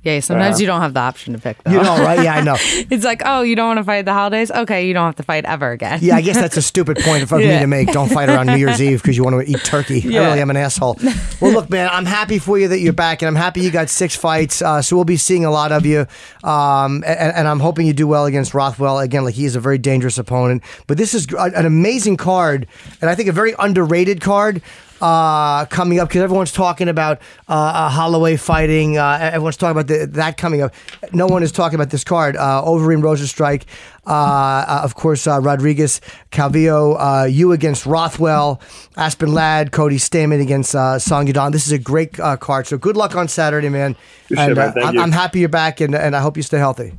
[0.04, 1.62] Yeah, sometimes you don't have the option to pick.
[1.64, 1.72] Though.
[1.72, 2.24] You know, right?
[2.24, 2.56] Yeah, I know.
[2.60, 4.50] it's like, oh, you don't want to fight the holidays?
[4.50, 6.00] Okay, you don't have to fight ever again.
[6.02, 7.92] Yeah, I guess that's a stupid point for me to make.
[7.92, 10.02] Don't fight around New Year's Eve because you want to eat turkey.
[10.18, 10.98] I really am an asshole.
[11.40, 13.90] Well, look, man, I'm happy for you that you're back, and I'm happy you got
[13.90, 14.62] six fights.
[14.62, 16.08] Uh, so we'll be seeing a lot of you,
[16.44, 19.00] um, and, and I'm hoping you do well against Rothwell.
[19.00, 20.64] Again, like he is a very dangerous opponent.
[20.88, 22.68] But this is an amazing card,
[23.02, 24.62] and I think a very underrated card.
[25.02, 28.98] Uh, coming up because everyone's talking about uh, uh, Holloway fighting.
[29.00, 30.74] Uh, everyone's talking about the, that coming up.
[31.12, 32.38] No one is talking about this card.
[32.38, 33.64] Uh, Overeem Rozenstruik,
[34.06, 38.62] uh, uh, of course, uh, Rodriguez Calvillo, uh, you against Rothwell,
[38.96, 41.52] Aspen Ladd, Cody Stamann against uh, Song Yadong.
[41.52, 42.68] This is a great uh, card.
[42.68, 43.96] So good luck on Saturday, man.
[44.30, 44.70] Good shit, and man.
[44.70, 45.02] uh, Thank I'm, you.
[45.02, 46.94] I'm happy you're back, and, and I hope you stay healthy.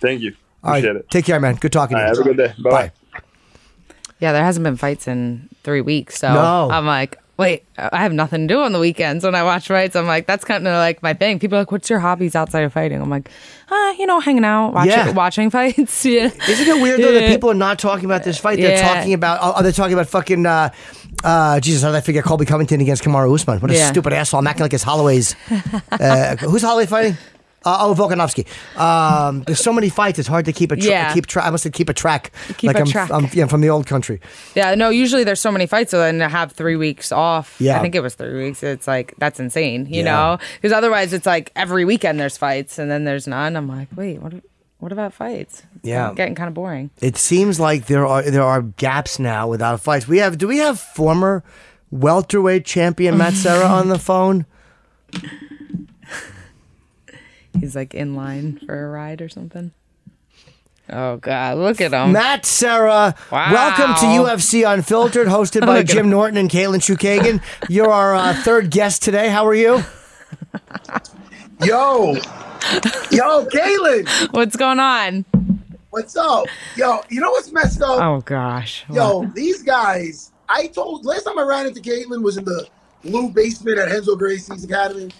[0.00, 0.34] Thank you.
[0.62, 1.10] All right, Appreciate it.
[1.10, 1.56] take care, man.
[1.56, 2.16] Good talking All to you.
[2.16, 2.62] have a good day.
[2.62, 2.92] Bye.
[4.20, 6.70] Yeah, there hasn't been fights in three weeks, so No.
[6.70, 9.94] I'm like, wait, I have nothing to do on the weekends when I watch fights.
[9.96, 11.38] I'm like, that's kind of like my thing.
[11.38, 13.00] People are like, what's your hobbies outside of fighting?
[13.02, 13.30] I'm like,
[13.70, 15.10] ah, you know, hanging out, watching, Yeah.
[15.12, 16.04] watching fights.
[16.06, 16.30] yeah.
[16.48, 18.58] Isn't it weird though that people are not talking about this fight?
[18.58, 18.94] They're Yeah.
[18.94, 19.38] talking about.
[19.42, 20.46] Oh, they're talking about fucking.
[20.46, 20.70] Uh,
[21.24, 23.60] uh, Jesus, how did I figure Colby Covington against Kamaru Usman?
[23.60, 23.88] What a Yeah.
[23.90, 24.40] stupid asshole!
[24.40, 25.36] I'm acting like it's Holloway's.
[25.90, 27.16] Uh, who's Holloway fighting?
[27.64, 28.46] Uh, oh, Volkanovski.
[28.80, 31.12] Um, there's so many fights; it's hard to keep a tra- Yeah.
[31.14, 31.46] keep track.
[31.46, 32.32] I must say, keep a track.
[32.58, 33.10] Keep like a I'm, track.
[33.10, 34.20] I'm, yeah, I'm from the old country.
[34.54, 37.56] Yeah, no, usually there's so many fights, so then to have three weeks off.
[37.60, 37.78] Yeah.
[37.78, 38.62] I think it was three weeks.
[38.62, 40.10] It's like, that's insane, you Yeah.
[40.12, 40.38] know?
[40.56, 43.56] Because otherwise it's like every weekend there's fights and then there's none.
[43.56, 44.32] I'm like, wait, what,
[44.78, 45.62] what about fights?
[45.76, 46.12] It's Yeah.
[46.14, 46.90] Getting kind of boring.
[47.00, 50.08] It seems like there are there are gaps now without fights.
[50.08, 50.38] We have.
[50.38, 51.44] Do we have former
[51.92, 54.46] welterweight champion Matt Serra on the phone?
[57.62, 59.70] He's like in line for a ride or something.
[60.90, 62.10] Oh God, look at him.
[62.10, 63.52] Matt Serra, Wow.
[63.52, 66.10] welcome to UFC Unfiltered, hosted by Jim him.
[66.10, 67.40] Norton and Caitlin Chookagian.
[67.68, 69.28] You're our uh, third guest today.
[69.28, 69.84] How are you?
[71.64, 72.14] Yo,
[73.12, 75.24] yo, Kaylin, What's going on?
[75.90, 76.46] what's up?
[76.76, 78.02] Yo, you know what's messed up?
[78.02, 78.84] Oh gosh.
[78.92, 80.32] Yo, these guys.
[80.48, 82.66] I told last time I ran into Caitlin was in the
[83.04, 85.10] blue basement at Renzo Gracie's Academy,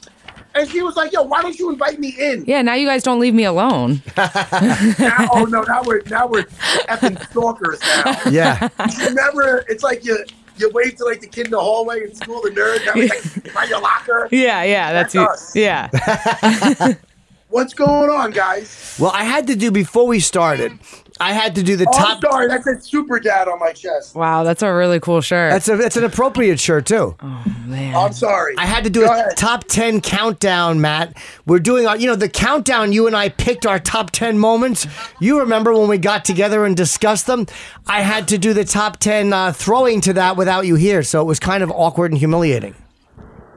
[0.55, 3.03] and she was like, "Yo, why don't you invite me in?" Yeah, now you guys
[3.03, 4.03] don't leave me alone.
[4.17, 6.45] Now, oh no, now we're now we're
[6.89, 8.21] effing stalkers now.
[8.31, 8.69] Yeah.
[9.07, 10.25] Remember, it's like you
[10.57, 12.85] you wave to like the kid in the hallway in school, the nerd.
[12.87, 14.29] Now it's like by your locker.
[14.31, 15.63] Yeah, yeah, that's, That's you.
[15.65, 15.91] us.
[15.91, 16.95] Yeah.
[17.49, 18.97] What's going on, guys?
[18.99, 20.79] Well, I had to do before we started.
[21.23, 22.33] I had to do the Oh, I'm top.
[22.33, 24.15] sorry, that said super dad on my chest.
[24.15, 25.53] Wow, that's a really cool shirt.
[25.53, 27.15] That's a that's an appropriate shirt too.
[27.23, 27.95] Oh man.
[27.95, 28.55] I'm sorry.
[28.59, 29.37] I had to do Go a ahead.
[29.37, 31.17] top 10 countdown, Matt.
[31.47, 34.87] We're doing our, you know, the countdown you and I picked our top 10 moments.
[35.21, 37.47] You remember when we got together and discussed them?
[37.87, 41.03] I had to do the top 10 uh, throwing to that without you here.
[41.03, 42.75] So it was kind of awkward and humiliating.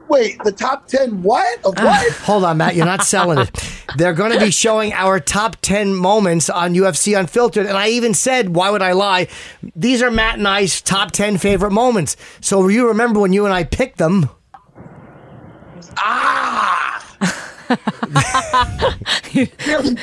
[0.08, 2.12] Wait, the top ten what of what?
[2.18, 2.76] Hold on, Matt.
[2.76, 3.82] You're not selling it.
[3.96, 7.66] They're going to be showing our top 10 moments on UFC Unfiltered.
[7.66, 9.28] And I even said, why would I lie?
[9.74, 12.16] These are Matt and I's top 10 favorite moments.
[12.40, 14.28] So you remember when you and I picked them?
[15.98, 17.16] ah,
[19.22, 19.98] killing,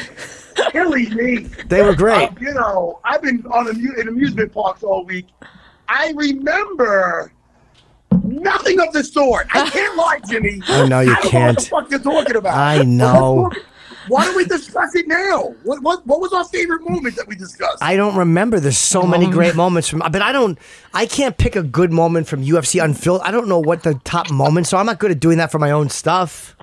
[0.72, 1.38] killing me.
[1.68, 2.30] They were great.
[2.30, 5.28] Uh, you know, I've been on amu- in amusement parks all week.
[5.88, 7.33] I remember
[8.24, 9.48] nothing of the sort.
[9.54, 10.62] I can't lie, Jimmy.
[10.68, 11.72] I know you I don't can't.
[11.72, 12.58] know what the fuck you're talking about.
[12.58, 13.52] I know.
[14.10, 15.56] Why don't we discuss it now?
[15.64, 17.78] What, what what was our favorite moment that we discussed?
[17.82, 18.60] I don't remember.
[18.60, 20.60] There's so many great moments from, but I don't.
[20.94, 23.26] I can't pick a good moment from UFC Unfiltered.
[23.26, 24.70] I don't know what the top moments.
[24.70, 26.58] So I'm not good at doing that for my own stuff.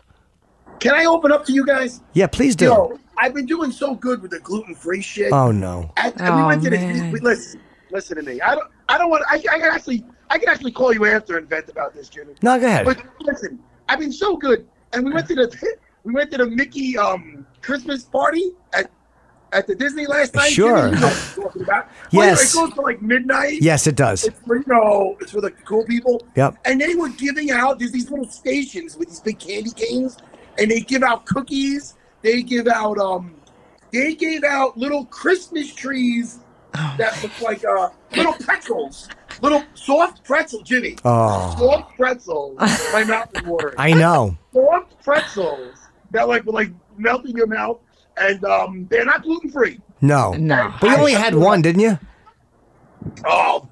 [0.80, 2.02] Can I open up to you guys?
[2.12, 2.66] Yeah, please do.
[2.66, 5.32] Yo, I've been doing so good with the gluten free shit.
[5.32, 5.90] Oh no.
[5.96, 6.92] And, and we Oh, went to man.
[6.92, 7.12] this.
[7.12, 8.40] We, listen, listen to me.
[8.42, 8.70] I don't.
[8.90, 9.24] I don't want.
[9.28, 10.04] I, I actually.
[10.30, 12.34] I can actually call you after and vent about this, Jimmy.
[12.40, 12.86] No, go ahead.
[12.86, 13.58] But listen,
[13.88, 17.44] I've been so good, and we went to the we went to the Mickey um
[17.62, 18.90] Christmas party at
[19.52, 20.52] at the Disney last night.
[20.52, 20.88] Sure.
[20.88, 20.94] Jimmy.
[20.94, 21.88] You know what I'm talking about.
[22.12, 22.54] Yes.
[22.54, 23.62] Well, it goes to like midnight.
[23.62, 24.24] Yes, it does.
[24.24, 26.22] It's for you know, it's for the cool people.
[26.36, 26.56] Yep.
[26.64, 27.78] And they were giving out.
[27.78, 30.16] There's these little stations with these big candy canes,
[30.58, 31.94] and they give out cookies.
[32.22, 33.34] They give out um,
[33.92, 36.40] they gave out little Christmas trees
[36.98, 39.08] that look like uh little pretzels,
[39.42, 40.96] little soft pretzel, Jimmy.
[41.04, 41.54] Oh.
[41.58, 42.58] Soft pretzels.
[42.92, 43.74] My mouth is watering.
[43.78, 44.36] I know.
[44.52, 45.76] Soft pretzels
[46.10, 47.78] that like will like melt in your mouth,
[48.16, 49.80] and um, they're not gluten free.
[50.00, 50.32] No.
[50.32, 50.72] No.
[50.80, 51.98] But you only had one, didn't you?
[53.24, 53.66] Oh,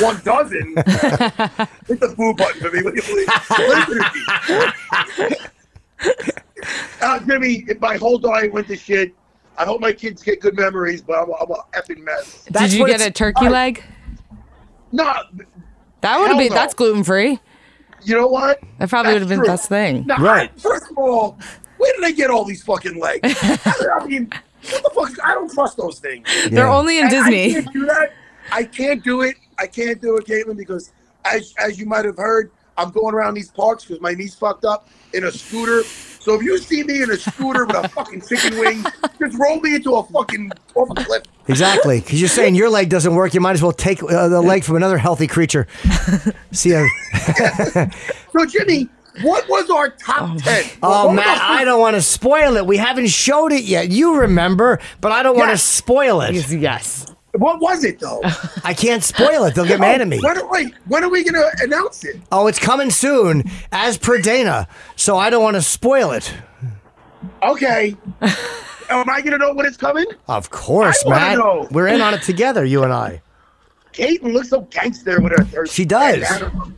[0.00, 0.74] one dozen.
[0.76, 3.28] Hit the food button for me, will you please?
[3.58, 4.02] Listen
[4.46, 5.36] to me.
[7.00, 9.14] Uh, Jimmy, if my whole diet went to shit,
[9.60, 12.46] I hope my kids get good memories, but I'm, a- I'm a effing mess.
[12.50, 13.82] That's Did you get a turkey leg?
[14.90, 15.04] No,
[16.00, 16.54] That would Hell be no.
[16.54, 17.38] that's gluten free.
[18.02, 18.58] you know what?
[18.78, 20.06] That probably would have been the best thing.
[20.06, 20.50] No, Right.
[20.58, 21.38] First of all,
[21.76, 23.20] where did they get all these fucking legs?
[23.42, 24.30] I mean,
[24.70, 25.24] what the fuck?
[25.24, 26.26] I don't trust those things.
[26.50, 27.52] They're only in And I Disney.
[27.52, 28.12] can't do that.
[28.52, 29.36] I can't do it.
[29.58, 30.90] I can't do it, Caitlin, because
[31.26, 34.64] as as you might have heard, I'm going around these parks because my knee's fucked
[34.64, 35.82] up in a scooter.
[35.84, 38.84] So if you see me in a scooter with a fucking chicken wing,
[39.18, 41.22] just roll me into a fucking off a cliff.
[41.48, 42.00] Exactly.
[42.00, 43.32] Because you're saying your leg doesn't work.
[43.34, 45.66] You might as well take uh, the leg from another healthy creature.
[46.52, 46.86] See ya.
[48.32, 48.88] So Jimmy,
[49.22, 50.64] what was our top ten?
[50.82, 52.66] Oh, What Matt, I don't want to spoil it.
[52.66, 53.90] We haven't showed it yet.
[53.90, 56.34] You remember, but I don't want to spoil it.
[56.50, 57.09] Yes.
[57.32, 58.20] What was it though?
[58.64, 59.54] I can't spoil it.
[59.54, 60.20] They'll get oh, mad at me.
[60.20, 62.20] When are, wait, when are we gonna announce it?
[62.32, 64.66] Oh, it's coming soon, as per Dana.
[64.96, 66.32] So I don't want to spoil it.
[67.42, 67.96] Okay.
[68.90, 70.06] Am I gonna know when it's coming?
[70.26, 71.38] Of course, I Matt.
[71.38, 71.68] know.
[71.70, 73.22] We're in on it together, you and I.
[73.92, 75.44] Caitlin looks so gangster with her.
[75.44, 76.24] her She does.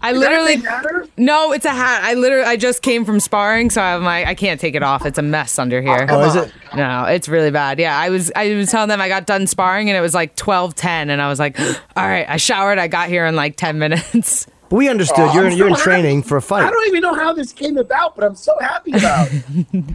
[0.01, 2.03] I literally thing no, it's a hat.
[2.05, 5.05] I literally I just came from sparring, so I'm like I can't take it off.
[5.05, 6.07] It's a mess under here.
[6.09, 6.53] Oh, oh is it?
[6.75, 7.79] No, it's really bad.
[7.79, 10.37] Yeah, I was I was telling them I got done sparring and it was like
[10.37, 11.59] twelve ten, and I was like,
[11.97, 12.79] all right, I showered.
[12.79, 14.47] I got here in like ten minutes.
[14.71, 15.29] But we understood.
[15.29, 16.29] Oh, you're I'm you're in so training happy.
[16.29, 16.65] for a fight.
[16.65, 19.85] I don't even know how this came about, but I'm so happy about it.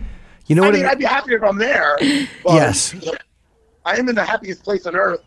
[0.49, 0.75] You know I what?
[0.75, 1.97] mean, it- I'd be happier if I'm there.
[2.41, 2.95] But Yes.
[3.85, 5.19] I am in the happiest place on earth.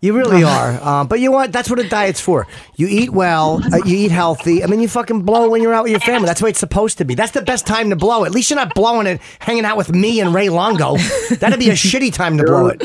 [0.00, 0.80] You really are.
[0.86, 1.52] Um, but you know what?
[1.52, 2.46] That's what a diet's for.
[2.76, 4.62] You eat well, uh, you eat healthy.
[4.62, 6.26] I mean, you fucking blow when you're out with your family.
[6.26, 7.14] That's the way it's supposed to be.
[7.14, 8.24] That's the best time to blow.
[8.24, 10.96] At least you're not blowing it hanging out with me and Ray Longo.
[11.38, 12.82] That'd be a shitty time to blow it.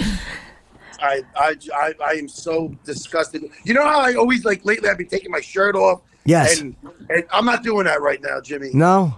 [1.02, 3.44] I, I, I, I am so disgusted.
[3.66, 6.02] You know how I always like lately I've been taking my shirt off.
[6.26, 6.62] Yes.
[6.62, 6.76] And,
[7.10, 8.70] and I'm not doing that right now, Jimmy.
[8.74, 9.16] No?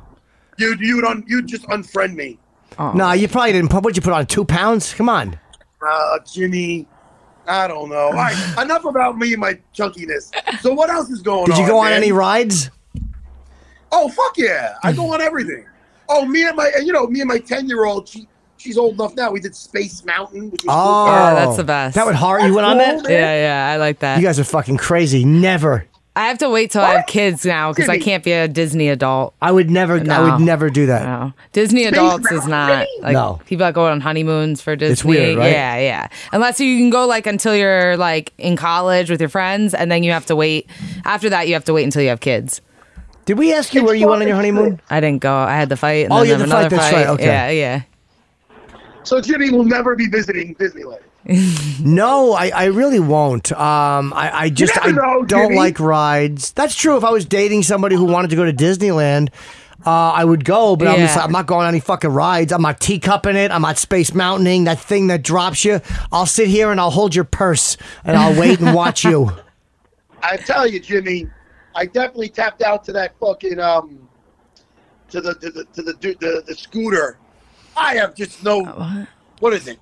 [0.57, 2.39] You you would un, you just unfriend me.
[2.79, 3.83] No, you probably didn't put.
[3.83, 4.25] What'd you put on?
[4.25, 4.93] Two pounds?
[4.93, 5.37] Come on.
[5.85, 6.87] Uh, Jimmy,
[7.47, 7.95] I don't know.
[8.07, 10.31] All right, enough about me and my chunkiness.
[10.61, 11.57] So what else is going Did on?
[11.57, 11.93] Did you go on man?
[12.03, 12.69] any rides?
[13.91, 14.75] Oh fuck yeah!
[14.83, 15.65] I go on everything.
[16.09, 18.07] Oh, me and my, you know, me and my ten year old.
[18.09, 18.27] She,
[18.57, 19.31] she's old enough now.
[19.31, 21.95] We did Space Mountain, which was Oh, Oh, that's the best.
[21.95, 22.43] That would hard.
[22.43, 23.07] You went on That's that?
[23.07, 24.17] cool, Yeah, yeah, I like that.
[24.19, 25.23] You guys are fucking crazy.
[25.25, 25.85] Never.
[26.15, 28.89] I have to wait till I have kids now because I can't be a Disney
[28.89, 29.33] adult.
[29.41, 29.95] I would never.
[30.11, 31.03] I would never do that.
[31.05, 33.39] No, Disney adults is not like No.
[33.45, 35.09] people that go on honeymoons for Disney.
[35.09, 35.51] weird, right?
[35.51, 36.07] Yeah, yeah.
[36.31, 40.03] Unless you can go like until you're like in college with your friends, and then
[40.03, 40.69] you have to wait.
[41.03, 42.61] After that, you have to wait until you have kids.
[43.25, 44.81] Did we ask you where you went on your honeymoon?
[44.91, 45.33] I didn't go.
[45.33, 46.03] I had the fight.
[46.05, 47.25] And Oh, then you had the another fight, that's right, okay.
[47.25, 47.81] Yeah, yeah.
[49.03, 50.99] So Jimmy will never be visiting Disneyland.
[51.79, 53.51] No, I, I really won't.
[53.51, 55.55] Um, I, I just I know, don't Jimmy.
[55.55, 56.51] like rides.
[56.53, 56.97] That's true.
[56.97, 59.29] If I was dating somebody who wanted to go to Disneyland,
[59.85, 60.75] uh, I would go.
[60.75, 62.51] But I'm just I'm not going on any fucking rides.
[62.53, 63.51] I'm not teacupping it.
[63.51, 65.81] I'm not space mountaining that thing that drops you.
[66.11, 69.31] I'll sit here and I'll hold your purse and I'll wait and watch you.
[70.23, 71.27] I tell you, Jimmy,
[71.75, 74.07] I definitely tapped out to that fucking um,
[75.09, 77.17] to the to the to the the, the, the scooter.
[77.75, 79.05] I have just no.
[79.39, 79.79] What is it?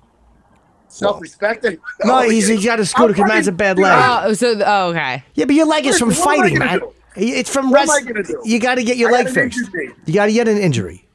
[0.92, 1.64] Self respect.
[2.04, 3.92] No, he's he's got a scooter because man's a bad leg.
[4.26, 5.24] Oh, so oh, okay.
[5.34, 6.78] Yeah, but your leg is from what fighting, gonna man.
[6.80, 6.92] do?
[7.16, 8.02] It's from What am rest.
[8.02, 8.42] I gonna do?
[8.44, 9.58] You got to get your I leg got an fixed.
[9.60, 9.90] injury.
[10.04, 11.06] You got to get an injury.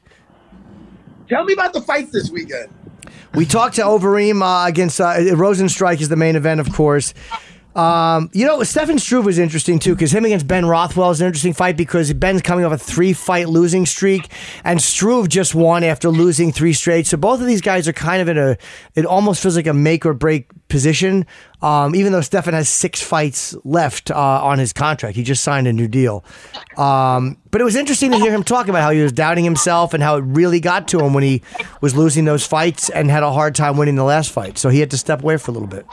[1.28, 2.70] Tell me about the fights this weekend.
[3.34, 7.14] We talked to Overeem uh, against uh, Rozenstruik is the main event, of course.
[7.74, 11.26] Um, you know, Stefan Struve was interesting too because him against Ben Rothwell is an
[11.26, 14.32] interesting fight because Ben's coming off a three fight losing streak
[14.64, 17.06] and Struve just won after losing three straight.
[17.06, 18.56] So both of these guys are kind of in a,
[18.94, 21.24] it almost feels like a make or break position.
[21.62, 25.68] Um, even though Stefan has six fights left uh, on his contract, he just signed
[25.68, 26.24] a new deal.
[26.76, 29.94] Um, but it was interesting to hear him talk about how he was doubting himself
[29.94, 31.42] and how it really got to him when he
[31.80, 34.58] was losing those fights and had a hard time winning the last fight.
[34.58, 35.86] So he had to step away for a little bit.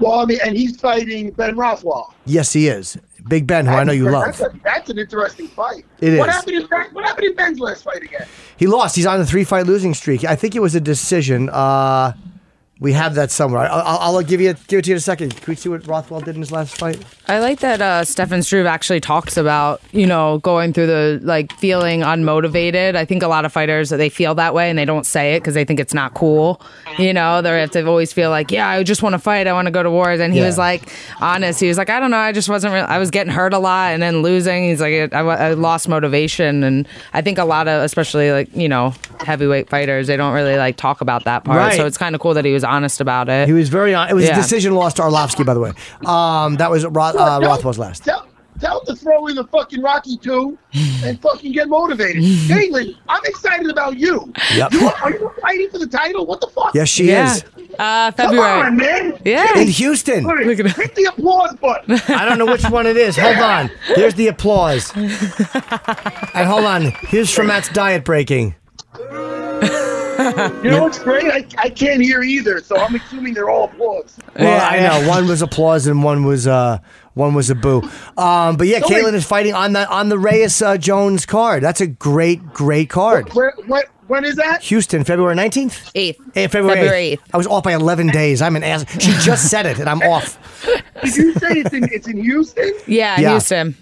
[0.00, 2.14] Well, I mean, and he's fighting Ben Rothwell.
[2.26, 2.98] Yes, he is.
[3.28, 4.54] Big Ben, who I know you That's, love.
[4.54, 5.84] a, that's an interesting fight.
[6.00, 6.34] It What is.
[6.34, 8.26] happened Ben- What happened in Ben's last fight again?
[8.56, 8.94] He lost.
[8.94, 10.24] He's on a three fight losing streak.
[10.24, 11.48] I think it was a decision.
[11.50, 12.12] Uh,
[12.78, 13.62] we have that somewhere.
[13.70, 15.34] I'll, I'll, give you give it to you in a second.
[15.34, 17.02] Can we see what Rothwell did in his last fight?
[17.26, 21.52] I like that uh, Stefan Struve actually talks about, you know, going through the like
[21.54, 22.94] feeling unmotivated.
[22.94, 25.40] I think a lot of fighters they feel that way and they don't say it
[25.40, 26.60] because they think it's not cool.
[26.98, 29.46] You know, they have to always feel like, yeah, I just want to fight.
[29.46, 30.20] I want to go to wars.
[30.20, 30.46] And he Yeah.
[30.46, 31.60] was like, honest.
[31.60, 32.18] He was like, I don't know.
[32.18, 32.74] I just wasn't.
[32.74, 34.64] Re- I was getting hurt a lot and then losing.
[34.64, 36.62] He's like, I, I lost motivation.
[36.62, 38.92] And I think a lot of, especially like you know,
[39.24, 41.56] heavyweight fighters, they don't really like talk about that part.
[41.56, 41.76] Right.
[41.76, 43.46] So it's kind of cool that he was honest about it.
[43.48, 44.08] He was very on.
[44.10, 44.32] It was Yeah.
[44.32, 45.72] a decision loss to Arlovsky, by the way.
[46.04, 48.04] Um, that was Roth, uh, Tell- Rothwell's last.
[48.04, 48.26] Tell,
[48.60, 50.58] tell him to throw in the fucking Rocky 2
[51.04, 52.22] and fucking get motivated.
[52.48, 54.32] Caitlin, I'm excited about you.
[54.54, 54.72] Yep.
[54.72, 56.26] You are, are you fighting for the title?
[56.26, 56.74] What the fuck?
[56.74, 57.32] Yes, she yeah.
[57.34, 57.44] is.
[57.78, 58.60] Uh, Come February.
[58.66, 59.18] on, man.
[59.24, 59.58] Yeah.
[59.58, 60.24] In Houston.
[60.24, 62.00] Look at Hit the applause button.
[62.08, 63.16] I don't know which one it is.
[63.18, 63.70] Hold on.
[63.94, 64.90] Here's the applause.
[64.96, 66.92] and hold on.
[67.08, 68.54] Here's from Matt's diet breaking.
[70.36, 71.24] You know what's great?
[71.26, 74.16] I, I can't hear either, so I'm assuming they're all applause.
[74.38, 76.78] Well, Yeah, I know one was applause and one was uh
[77.14, 77.82] one was a boo.
[78.18, 81.24] Um, but yeah, So Caitlin wait- is fighting on the on the Reyes uh, Jones
[81.26, 81.62] card.
[81.62, 83.32] That's a great great card.
[83.34, 84.62] Where, what, when is that?
[84.62, 85.90] Houston, February nineteenth.
[85.94, 86.20] Eighth.
[86.34, 87.20] Hey, February, February 8th.
[87.34, 88.40] I was off by 11 days.
[88.42, 88.84] I'm an ass.
[89.02, 90.38] She just said it, and I'm off.
[91.02, 92.72] Did you say it's in, it's in Houston?
[92.86, 93.30] Yeah, Yeah.
[93.30, 93.76] Houston.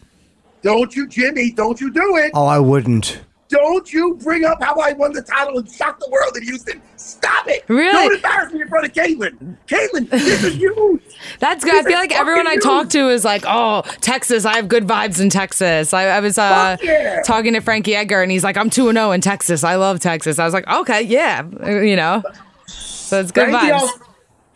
[0.62, 2.30] Don't you, Jimmy, don't you do it.
[2.32, 3.20] Oh, I wouldn't.
[3.54, 6.82] Don't you bring up how I won the title and shocked the world in Houston.
[6.96, 7.62] Stop it.
[7.68, 7.92] Really?
[7.92, 9.56] Don't embarrass me in front of Caitlin.
[9.68, 11.02] Caitlin, this is huge.
[11.38, 11.72] That's good.
[11.72, 14.44] I feel like everyone I talk to is like, "Oh, Texas.
[14.44, 17.22] I have good vibes in Texas." I, I was uh, yeah.
[17.22, 19.62] talking to Frankie Edgar, and he's like, "I'm two and zero in Texas.
[19.62, 22.24] I love Texas." I was like, "Okay, yeah, you know."
[22.66, 23.80] So it's good Frankie, vibes.
[23.80, 23.98] else-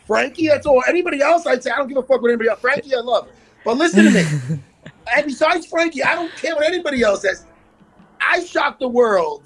[0.07, 0.83] Frankie, that's all.
[0.89, 2.59] Anybody else, I'd say I don't give a fuck with anybody else.
[2.59, 3.29] Frankie, I love.
[3.63, 4.59] But listen to me.
[5.15, 7.45] and besides Frankie, I don't care what anybody else says.
[8.21, 9.43] I shocked the world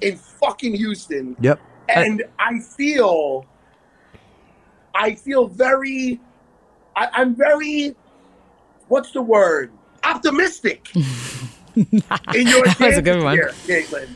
[0.00, 1.36] in fucking Houston.
[1.40, 1.60] Yep.
[1.88, 3.46] and I feel,
[4.94, 6.20] I feel very,
[6.96, 7.94] I, I'm very,
[8.88, 9.70] what's the word?
[10.04, 10.90] Optimistic.
[10.94, 13.36] in your That was a good one.
[13.36, 14.08] here, Caitlin.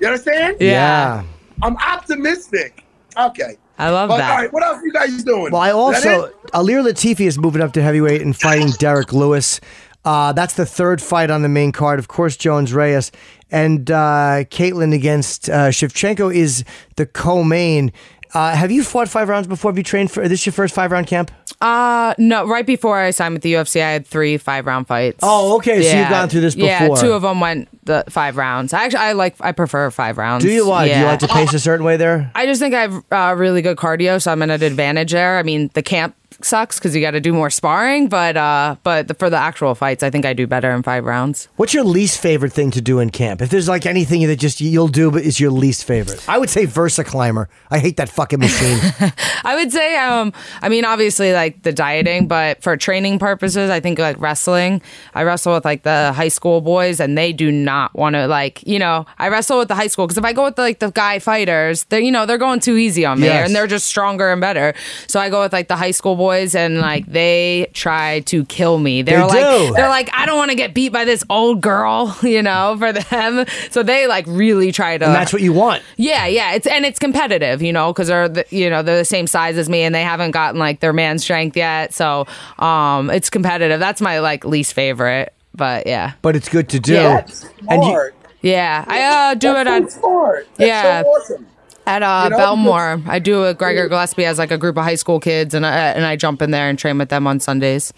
[0.00, 0.56] You understand?
[0.60, 1.24] Yeah.
[1.62, 2.84] I'm optimistic.
[3.16, 3.56] Okay.
[3.78, 4.30] I love But, that.
[4.30, 5.52] All right, what else you guys doing?
[5.52, 6.30] Well, I also?
[6.52, 9.60] Ilir Latifi is moving up to heavyweight and fighting Derrick Lewis.
[10.04, 11.98] Uh, that's the third fight on the main card.
[11.98, 13.10] Of course, Jones Reyes
[13.50, 16.64] and uh, Caitlin against uh, Shevchenko is
[16.96, 17.92] the co-main.
[18.34, 19.70] Uh, have you fought five rounds before?
[19.70, 20.20] Have you trained for?
[20.22, 21.30] Is this your first five round camp?
[21.60, 25.20] Uh no, right before I signed with the UFC, I had three five round fights.
[25.22, 26.68] Oh, okay, so you've gone through this before.
[26.68, 28.72] Yeah, two of them went the five rounds.
[28.72, 30.44] I actually I like I prefer five rounds.
[30.44, 30.88] Do you why?
[30.88, 32.30] Do you like to pace a certain way there?
[32.34, 35.38] I just think I have uh, really good cardio, so I'm at an advantage there.
[35.38, 39.08] I mean, the camp sucks because you got to do more sparring, but uh, but
[39.08, 41.48] the, for the actual fights, I think I do better in five rounds.
[41.56, 43.40] What's your least favorite thing to do in camp?
[43.42, 46.24] If there's like anything that just you'll do, but is your least favorite?
[46.28, 47.46] I would say VersaClimber.
[47.70, 48.78] I hate that fucking machine.
[49.44, 50.32] I would say, um,
[50.62, 54.82] I mean, obviously like the dieting, but for training purposes, I think like wrestling.
[55.14, 58.66] I wrestle with like the high school boys, and they do not want to like,
[58.66, 60.90] you know, I wrestle with the high school because if I go with like the
[60.90, 63.46] guy fighters, they're you know they're going too easy on me, Yes.
[63.46, 64.74] and they're just stronger and better.
[65.06, 68.78] So I go with like the high school boys, and like they try to kill
[68.78, 69.02] me.
[69.02, 69.74] They're They like, do.
[69.74, 72.92] they're like, I don't want to get beat by this old girl, you know, for
[72.92, 73.46] them.
[73.70, 75.04] So they like really try to.
[75.04, 75.82] and that's what you want.
[75.96, 79.04] Yeah, yeah, it's and it's competitive, you know, because they're the, you know they're the
[79.04, 82.26] same size as me, and they haven't gotten like their man strength yet, so
[82.58, 83.80] um, it's competitive.
[83.80, 86.94] That's my like least favorite, but yeah, But it's good to do.
[86.94, 87.20] Yeah.
[87.20, 88.10] That's And you-
[88.42, 90.48] yeah, I uh, do it That's at so smart.
[90.56, 91.02] That's Yeah.
[91.02, 91.46] so awesome.
[91.86, 93.06] At uh, You know, Bellmore.
[93.06, 95.90] I do with Gregor Gillespie as like a group of high school kids, and I,
[95.90, 97.92] and I jump in there and train with them on Sundays.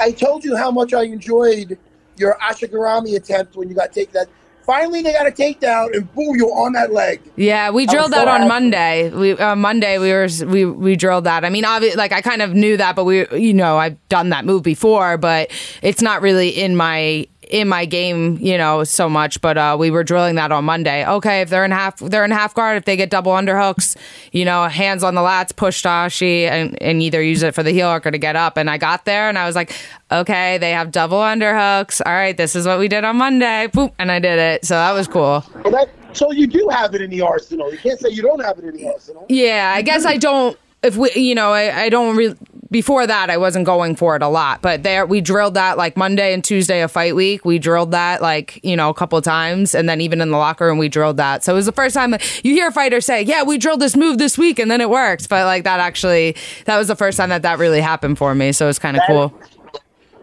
[0.00, 1.78] I told you how much I enjoyed
[2.16, 4.28] your Ashigarami attempt when you got take that.
[4.64, 7.20] Finally, they got a takedown, and boom, you're on that leg.
[7.36, 8.48] Yeah, we drilled so that on.
[8.48, 9.10] Monday.
[9.10, 11.44] We uh, Monday we were we we drilled that.
[11.44, 14.30] I mean, obviously, like I kind of knew that, but we you know I've done
[14.30, 15.50] that move before, but
[15.82, 19.40] it's not really in my in my game, you know, so much.
[19.40, 21.06] But uh, we were drilling that on Monday.
[21.06, 23.96] Okay, if they're in half they're in half guard, if they get double underhooks,
[24.32, 27.72] you know, hands on the lats, push Tashi, and and either use it for the
[27.72, 28.56] heel hook or to get up.
[28.56, 29.74] And I got there, and I was like,
[30.10, 32.00] okay, they have double underhooks.
[32.04, 33.68] All right, this is what we did on Monday.
[33.72, 34.64] Boop, and I did it.
[34.64, 35.44] So that was cool.
[35.62, 37.70] Well, that, so you do have it in the arsenal.
[37.72, 39.26] You can't say you don't have it in the arsenal.
[39.28, 40.58] Yeah, I guess I don't.
[40.82, 42.36] If we, you know, I, I don't really.
[42.74, 45.96] Before that, I wasn't going for it a lot, but there we drilled that like
[45.96, 47.44] Monday and Tuesday of fight week.
[47.44, 50.38] We drilled that like you know a couple of times, and then even in the
[50.38, 51.44] locker room we drilled that.
[51.44, 53.94] So it was the first time you hear a fighter say, "Yeah, we drilled this
[53.94, 57.16] move this week, and then it worked." But like that actually, that was the first
[57.16, 58.50] time that that really happened for me.
[58.50, 59.32] So it's kind of cool.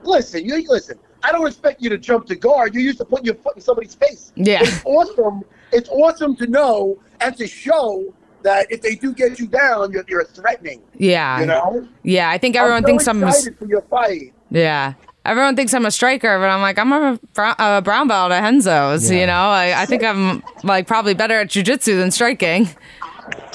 [0.04, 1.00] Listen, you listen.
[1.24, 2.74] I don't expect you to jump to guard.
[2.74, 4.34] You're used to putting your foot in somebody's face.
[4.36, 4.60] Yeah.
[4.62, 5.44] It's awesome.
[5.72, 8.14] It's awesome to know and to show
[8.44, 10.82] that if they do get you down, you're, you're threatening.
[10.98, 11.88] Yeah, You know.
[12.04, 12.30] yeah.
[12.30, 13.24] I think everyone I'm so thinks I'm.
[13.24, 14.34] a s- excited for your fight.
[14.50, 14.94] Yeah.
[15.24, 18.42] Everyone thinks I'm a striker, but I'm like, I'm a, brown, a brown belt at
[18.42, 19.34] Renzo's, you know?
[19.34, 22.68] I, I think I'm like probably better at jujitsu than striking.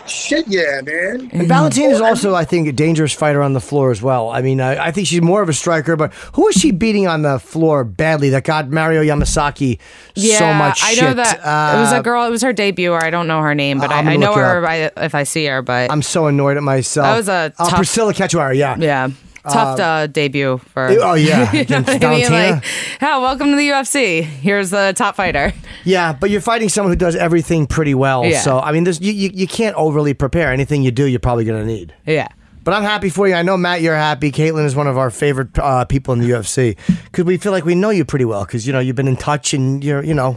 [0.06, 1.30] Shit, yeah, man.
[1.32, 4.30] And Valentina is also, I think, a dangerous fighter on the floor as well.
[4.30, 7.06] I mean, I, I think she's more of a striker, but who is she beating
[7.06, 9.78] on the floor badly that got Mario Yamasaki
[10.14, 11.04] Yeah, so much I shit?
[11.04, 12.24] know that it was Uh, a girl.
[12.24, 14.30] It was her debut, or I don't know her name, but I'm I, I know
[14.30, 15.62] look her by, if I see her.
[15.62, 17.06] But I'm so annoyed at myself.
[17.06, 18.76] That was a Oh, tough- Priscila Cachoeira, yeah.
[18.78, 19.08] yeah,
[19.52, 20.88] tough uh, debut for.
[21.00, 22.30] Oh, yeah, you know what I mean?
[22.30, 22.64] Like,
[23.00, 24.22] yeah, welcome to the UFC.
[24.22, 25.52] Here's the top fighter.
[25.84, 28.26] Yeah, but you're fighting someone who does everything pretty well.
[28.26, 28.40] Yeah.
[28.40, 30.52] So, I mean, there's, you, you, you can't overly prepare.
[30.52, 31.94] Anything you do, you're probably going to need.
[32.04, 32.26] Yeah.
[32.64, 33.34] But I'm happy for you.
[33.34, 34.32] I know, Matt, you're happy.
[34.32, 37.64] Caitlin is one of our favorite uh, people in the UFC because we feel like
[37.64, 40.14] we know you pretty well because, you know, you've been in touch and you're, you
[40.14, 40.36] know,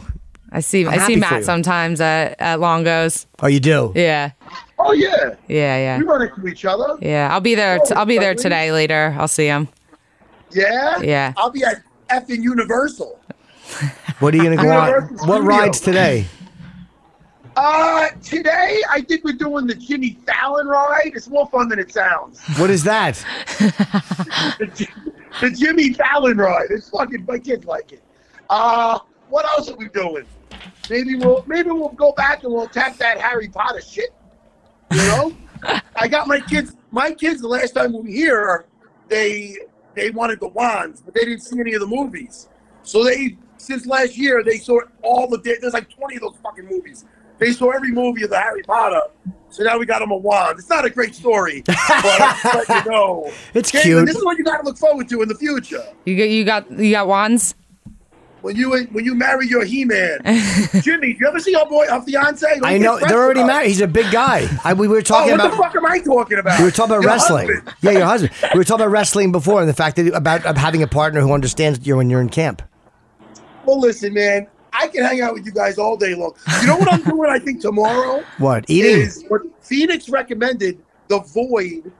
[0.52, 0.86] I see.
[0.86, 3.26] I'm I see Matt sometimes at at Longos.
[3.42, 3.92] oh, you do?
[3.96, 4.30] Yeah,
[4.82, 5.34] Oh yeah.
[5.48, 6.96] yeah, yeah, We run into each other.
[7.02, 7.28] yeah.
[7.30, 7.78] I'll be there.
[7.80, 8.72] T- I'll be there today.
[8.72, 9.68] Later, I'll see him.
[10.52, 11.00] Yeah.
[11.00, 11.32] Yeah.
[11.36, 13.18] I'll be at effing Universal.
[14.20, 15.28] What are you going to go Universal on?
[15.28, 15.46] What Studios.
[15.46, 16.26] rides today?
[17.56, 21.12] Uh, today I think we're doing the Jimmy Fallon ride.
[21.14, 22.40] It's more fun than it sounds.
[22.58, 23.14] What is that?
[23.58, 24.88] the, Ji-
[25.40, 26.66] the Jimmy Fallon ride.
[26.70, 28.02] It's fucking my kids like it.
[28.48, 30.24] Uh, what else are we doing?
[30.88, 34.12] Maybe we'll maybe we'll go back and we'll attack that Harry Potter shit.
[34.92, 35.32] You know,
[35.96, 36.74] I got my kids.
[36.90, 38.64] My kids the last time we were here,
[39.08, 39.56] they
[39.94, 42.48] they wanted the wands, but they didn't see any of the movies.
[42.82, 46.66] So they since last year they saw all the there's like twenty of those fucking
[46.66, 47.04] movies.
[47.38, 49.00] They saw every movie of the Harry Potter.
[49.48, 50.58] So now we got them a wand.
[50.58, 53.32] It's not a great story, but I'm you know.
[53.54, 54.06] It's Caitlin, cute.
[54.06, 55.84] This is what you got to look forward to in the future.
[56.04, 57.54] You got you got you got wands.
[58.42, 60.18] When you when you marry your He-Man,
[60.80, 62.46] Jimmy, do you ever see our boy, our fiance?
[62.54, 63.68] Don't I know they're already married.
[63.68, 64.48] He's a big guy.
[64.64, 65.50] I, we were Oh, talking what about.
[65.50, 66.58] the fuck am I talking about?
[66.58, 67.48] We were talking about Your wrestling.
[67.48, 67.74] husband.
[67.82, 68.32] Yeah, your husband.
[68.54, 71.20] We were talking about wrestling before, and the fact that about of having a partner
[71.20, 72.62] who understands you when you're in camp.
[73.66, 76.34] Well, listen, man, I can hang out with you guys all day long.
[76.62, 77.28] You know what I'm doing?
[77.30, 79.00] I think tomorrow What eating?
[79.00, 80.82] is what Phoenix recommended.
[81.08, 81.92] The Void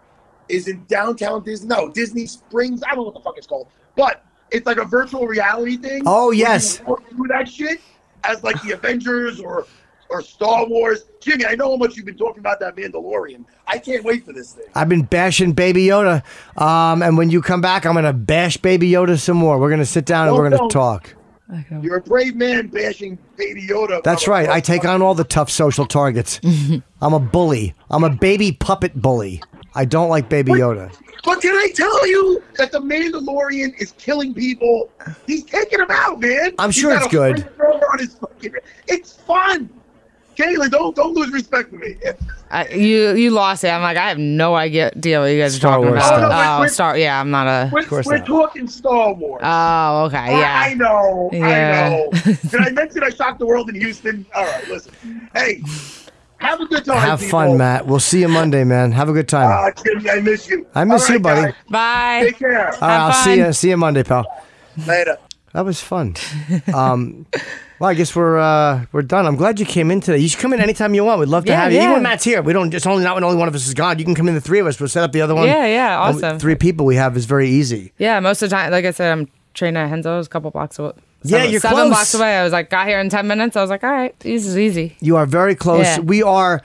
[0.49, 1.69] is in downtown Disney.
[1.69, 2.83] No, Disney Springs.
[2.83, 6.03] I don't know what the fuck it's called, but it's like a virtual reality thing.
[6.07, 6.81] Oh, yes.
[6.85, 7.81] walk through that shit
[8.25, 9.67] as like the Avengers or
[10.11, 11.05] or Star Wars.
[11.21, 13.45] Jimmy, I know how much you've been talking about that Mandalorian.
[13.69, 14.65] I can't wait for this thing.
[14.75, 16.23] I've been bashing Baby Yoda,
[16.61, 19.59] um, and when you come back, I'm gonna bash Baby Yoda some more.
[19.59, 21.15] We're gonna sit down and we're gonna Don't- talk.
[21.83, 24.03] You're a brave man bashing Baby Yoda.
[24.05, 24.49] That's right.
[24.49, 26.41] I take on all the tough social targets.
[27.03, 27.75] I'm a bully.
[27.91, 29.43] I'm a baby puppet bully.
[29.75, 30.93] I don't like Baby Yoda.
[31.25, 34.91] But can I tell you that the Mandalorian is killing people?
[35.27, 36.53] He's taking them out, man.
[36.59, 37.49] I'm He's sure got it's a good.
[37.93, 38.55] on his fucking-
[38.89, 39.69] It's fun.
[40.37, 41.97] Kayla, don't don't lose respect for me.
[42.51, 43.69] I, you you lost it.
[43.69, 46.07] I'm like I have no idea what you guys are Star talking Wars about.
[46.19, 46.33] stuff.
[46.33, 46.97] Oh, no, oh, Star.
[46.99, 47.71] Yeah, I'm not a.
[47.71, 48.27] We're, course we're not.
[48.27, 49.43] talking Star Wars.
[49.45, 50.39] Oh, okay.
[50.39, 50.63] Yeah.
[50.67, 51.29] I know.
[51.33, 51.47] Yeah.
[51.47, 52.11] I know.
[52.49, 54.25] Did I mention I shocked the world in Houston?
[54.35, 55.29] All right, listen.
[55.35, 55.61] Hey,
[56.41, 56.99] have a good time.
[56.99, 57.31] Have people.
[57.31, 57.87] fun, Matt.
[57.87, 58.93] We'll see you Monday, man.
[58.93, 59.51] Have a good time.
[59.51, 60.67] Uh, Jimmy, I miss you.
[60.75, 61.43] I miss All you, buddy.
[61.53, 62.21] guys, Bye.
[62.25, 62.67] Take care.
[62.75, 63.53] All right, I'll see you.
[63.53, 64.25] See you Monday, pal.
[64.87, 65.17] Later.
[65.53, 66.15] That was fun.
[66.73, 67.27] Um,
[67.81, 69.27] well, I guess we're uh, we're done.
[69.27, 70.19] I'm glad you came in today.
[70.19, 71.19] You should come in anytime you want.
[71.19, 71.79] We'd love to Yeah, have you.
[71.81, 72.73] Even when Matt's here, we don't.
[72.73, 73.99] It's only not when only one of us is gone.
[73.99, 74.35] You can come in.
[74.35, 74.79] The three of us.
[74.79, 75.47] We'll set up the other one.
[75.49, 76.39] Yeah, yeah, And we- awesome.
[76.39, 77.93] three people we have is very easy.
[77.99, 80.79] Yeah, most of the time, like I said, I'm training at Renzo's a couple blocks
[80.79, 80.93] away.
[81.23, 81.89] Yeah, seven- you're seven close.
[81.91, 82.39] blocks away.
[82.39, 83.57] I was like, got here in ten minutes.
[83.57, 84.97] I was like, all right, this is easy.
[85.01, 85.85] You are very close.
[85.85, 86.01] Yeah.
[86.01, 86.63] We are.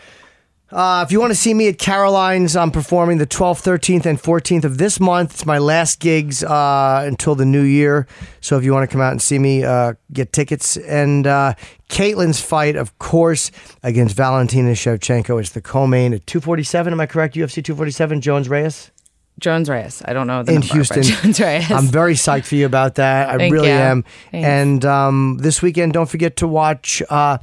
[0.72, 4.20] Uh, if you want to see me at Caroline's, I'm performing the 12th, 13th, and
[4.20, 5.36] 14th of this month.
[5.36, 8.08] It's my last gigs uh, until the new year.
[8.42, 10.76] So if you want to come out and see me, uh, get tickets.
[10.76, 11.54] And uh,
[11.88, 13.52] Caitlin's fight, of course,
[13.84, 15.40] against Valentina Shevchenko.
[15.40, 16.92] It's the co-main at 247.
[16.92, 17.36] Am I correct?
[17.36, 18.20] UFC 247.
[18.22, 18.92] Jones Reyes
[19.40, 20.02] Jones Reyes.
[20.06, 21.04] I don't know the in number, Houston.
[21.04, 21.72] Jones Reyes.
[21.72, 23.30] I'm very psyched for you about that.
[23.30, 23.74] I Thank really you.
[23.74, 24.04] am.
[24.32, 24.48] Thanks.
[24.48, 27.38] And um, this weekend, don't forget to watch uh,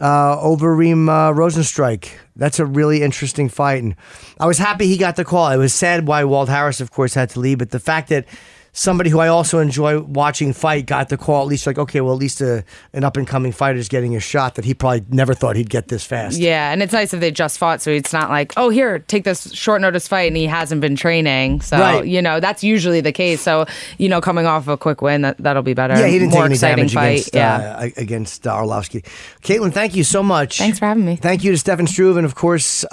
[0.00, 2.10] uh, Overeem uh, Rozenstruik.
[2.36, 3.94] That's a really interesting fight, and
[4.40, 5.50] I was happy he got the call.
[5.50, 8.26] It was sad why Walt Harris, of course, had to leave, but the fact that
[8.74, 12.14] somebody who I also enjoy watching fight got the call, at least like okay, well,
[12.14, 15.04] at least a, an up and coming fighter is getting a shot that he probably
[15.10, 16.38] never thought he'd get this fast.
[16.38, 19.24] Yeah, and it's nice if they just fought, so it's not like, oh, here, take
[19.24, 21.60] this short notice fight, and he hasn't been training.
[21.60, 22.06] So Right.
[22.06, 23.40] you know that's usually the case.
[23.42, 23.66] So
[23.98, 25.94] you know, coming off a quick win, that that'll be better.
[25.98, 27.08] Yeah, he didn't More take any exciting damage fight.
[27.28, 27.76] against yeah.
[27.78, 29.04] uh, against uh, Arlovsky.
[29.42, 30.58] Caitlin, thank you so much.
[30.58, 31.16] Thanks for having me.
[31.16, 32.88] Thank you to Stefan Struve and, of course, uh,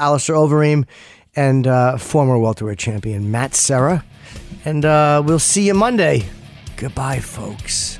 [0.00, 0.86] Alistair Overeem
[1.36, 4.04] and uh, former welterweight champion Matt Serra.
[4.64, 6.24] And uh, we'll see you Monday.
[6.76, 7.99] Goodbye, folks.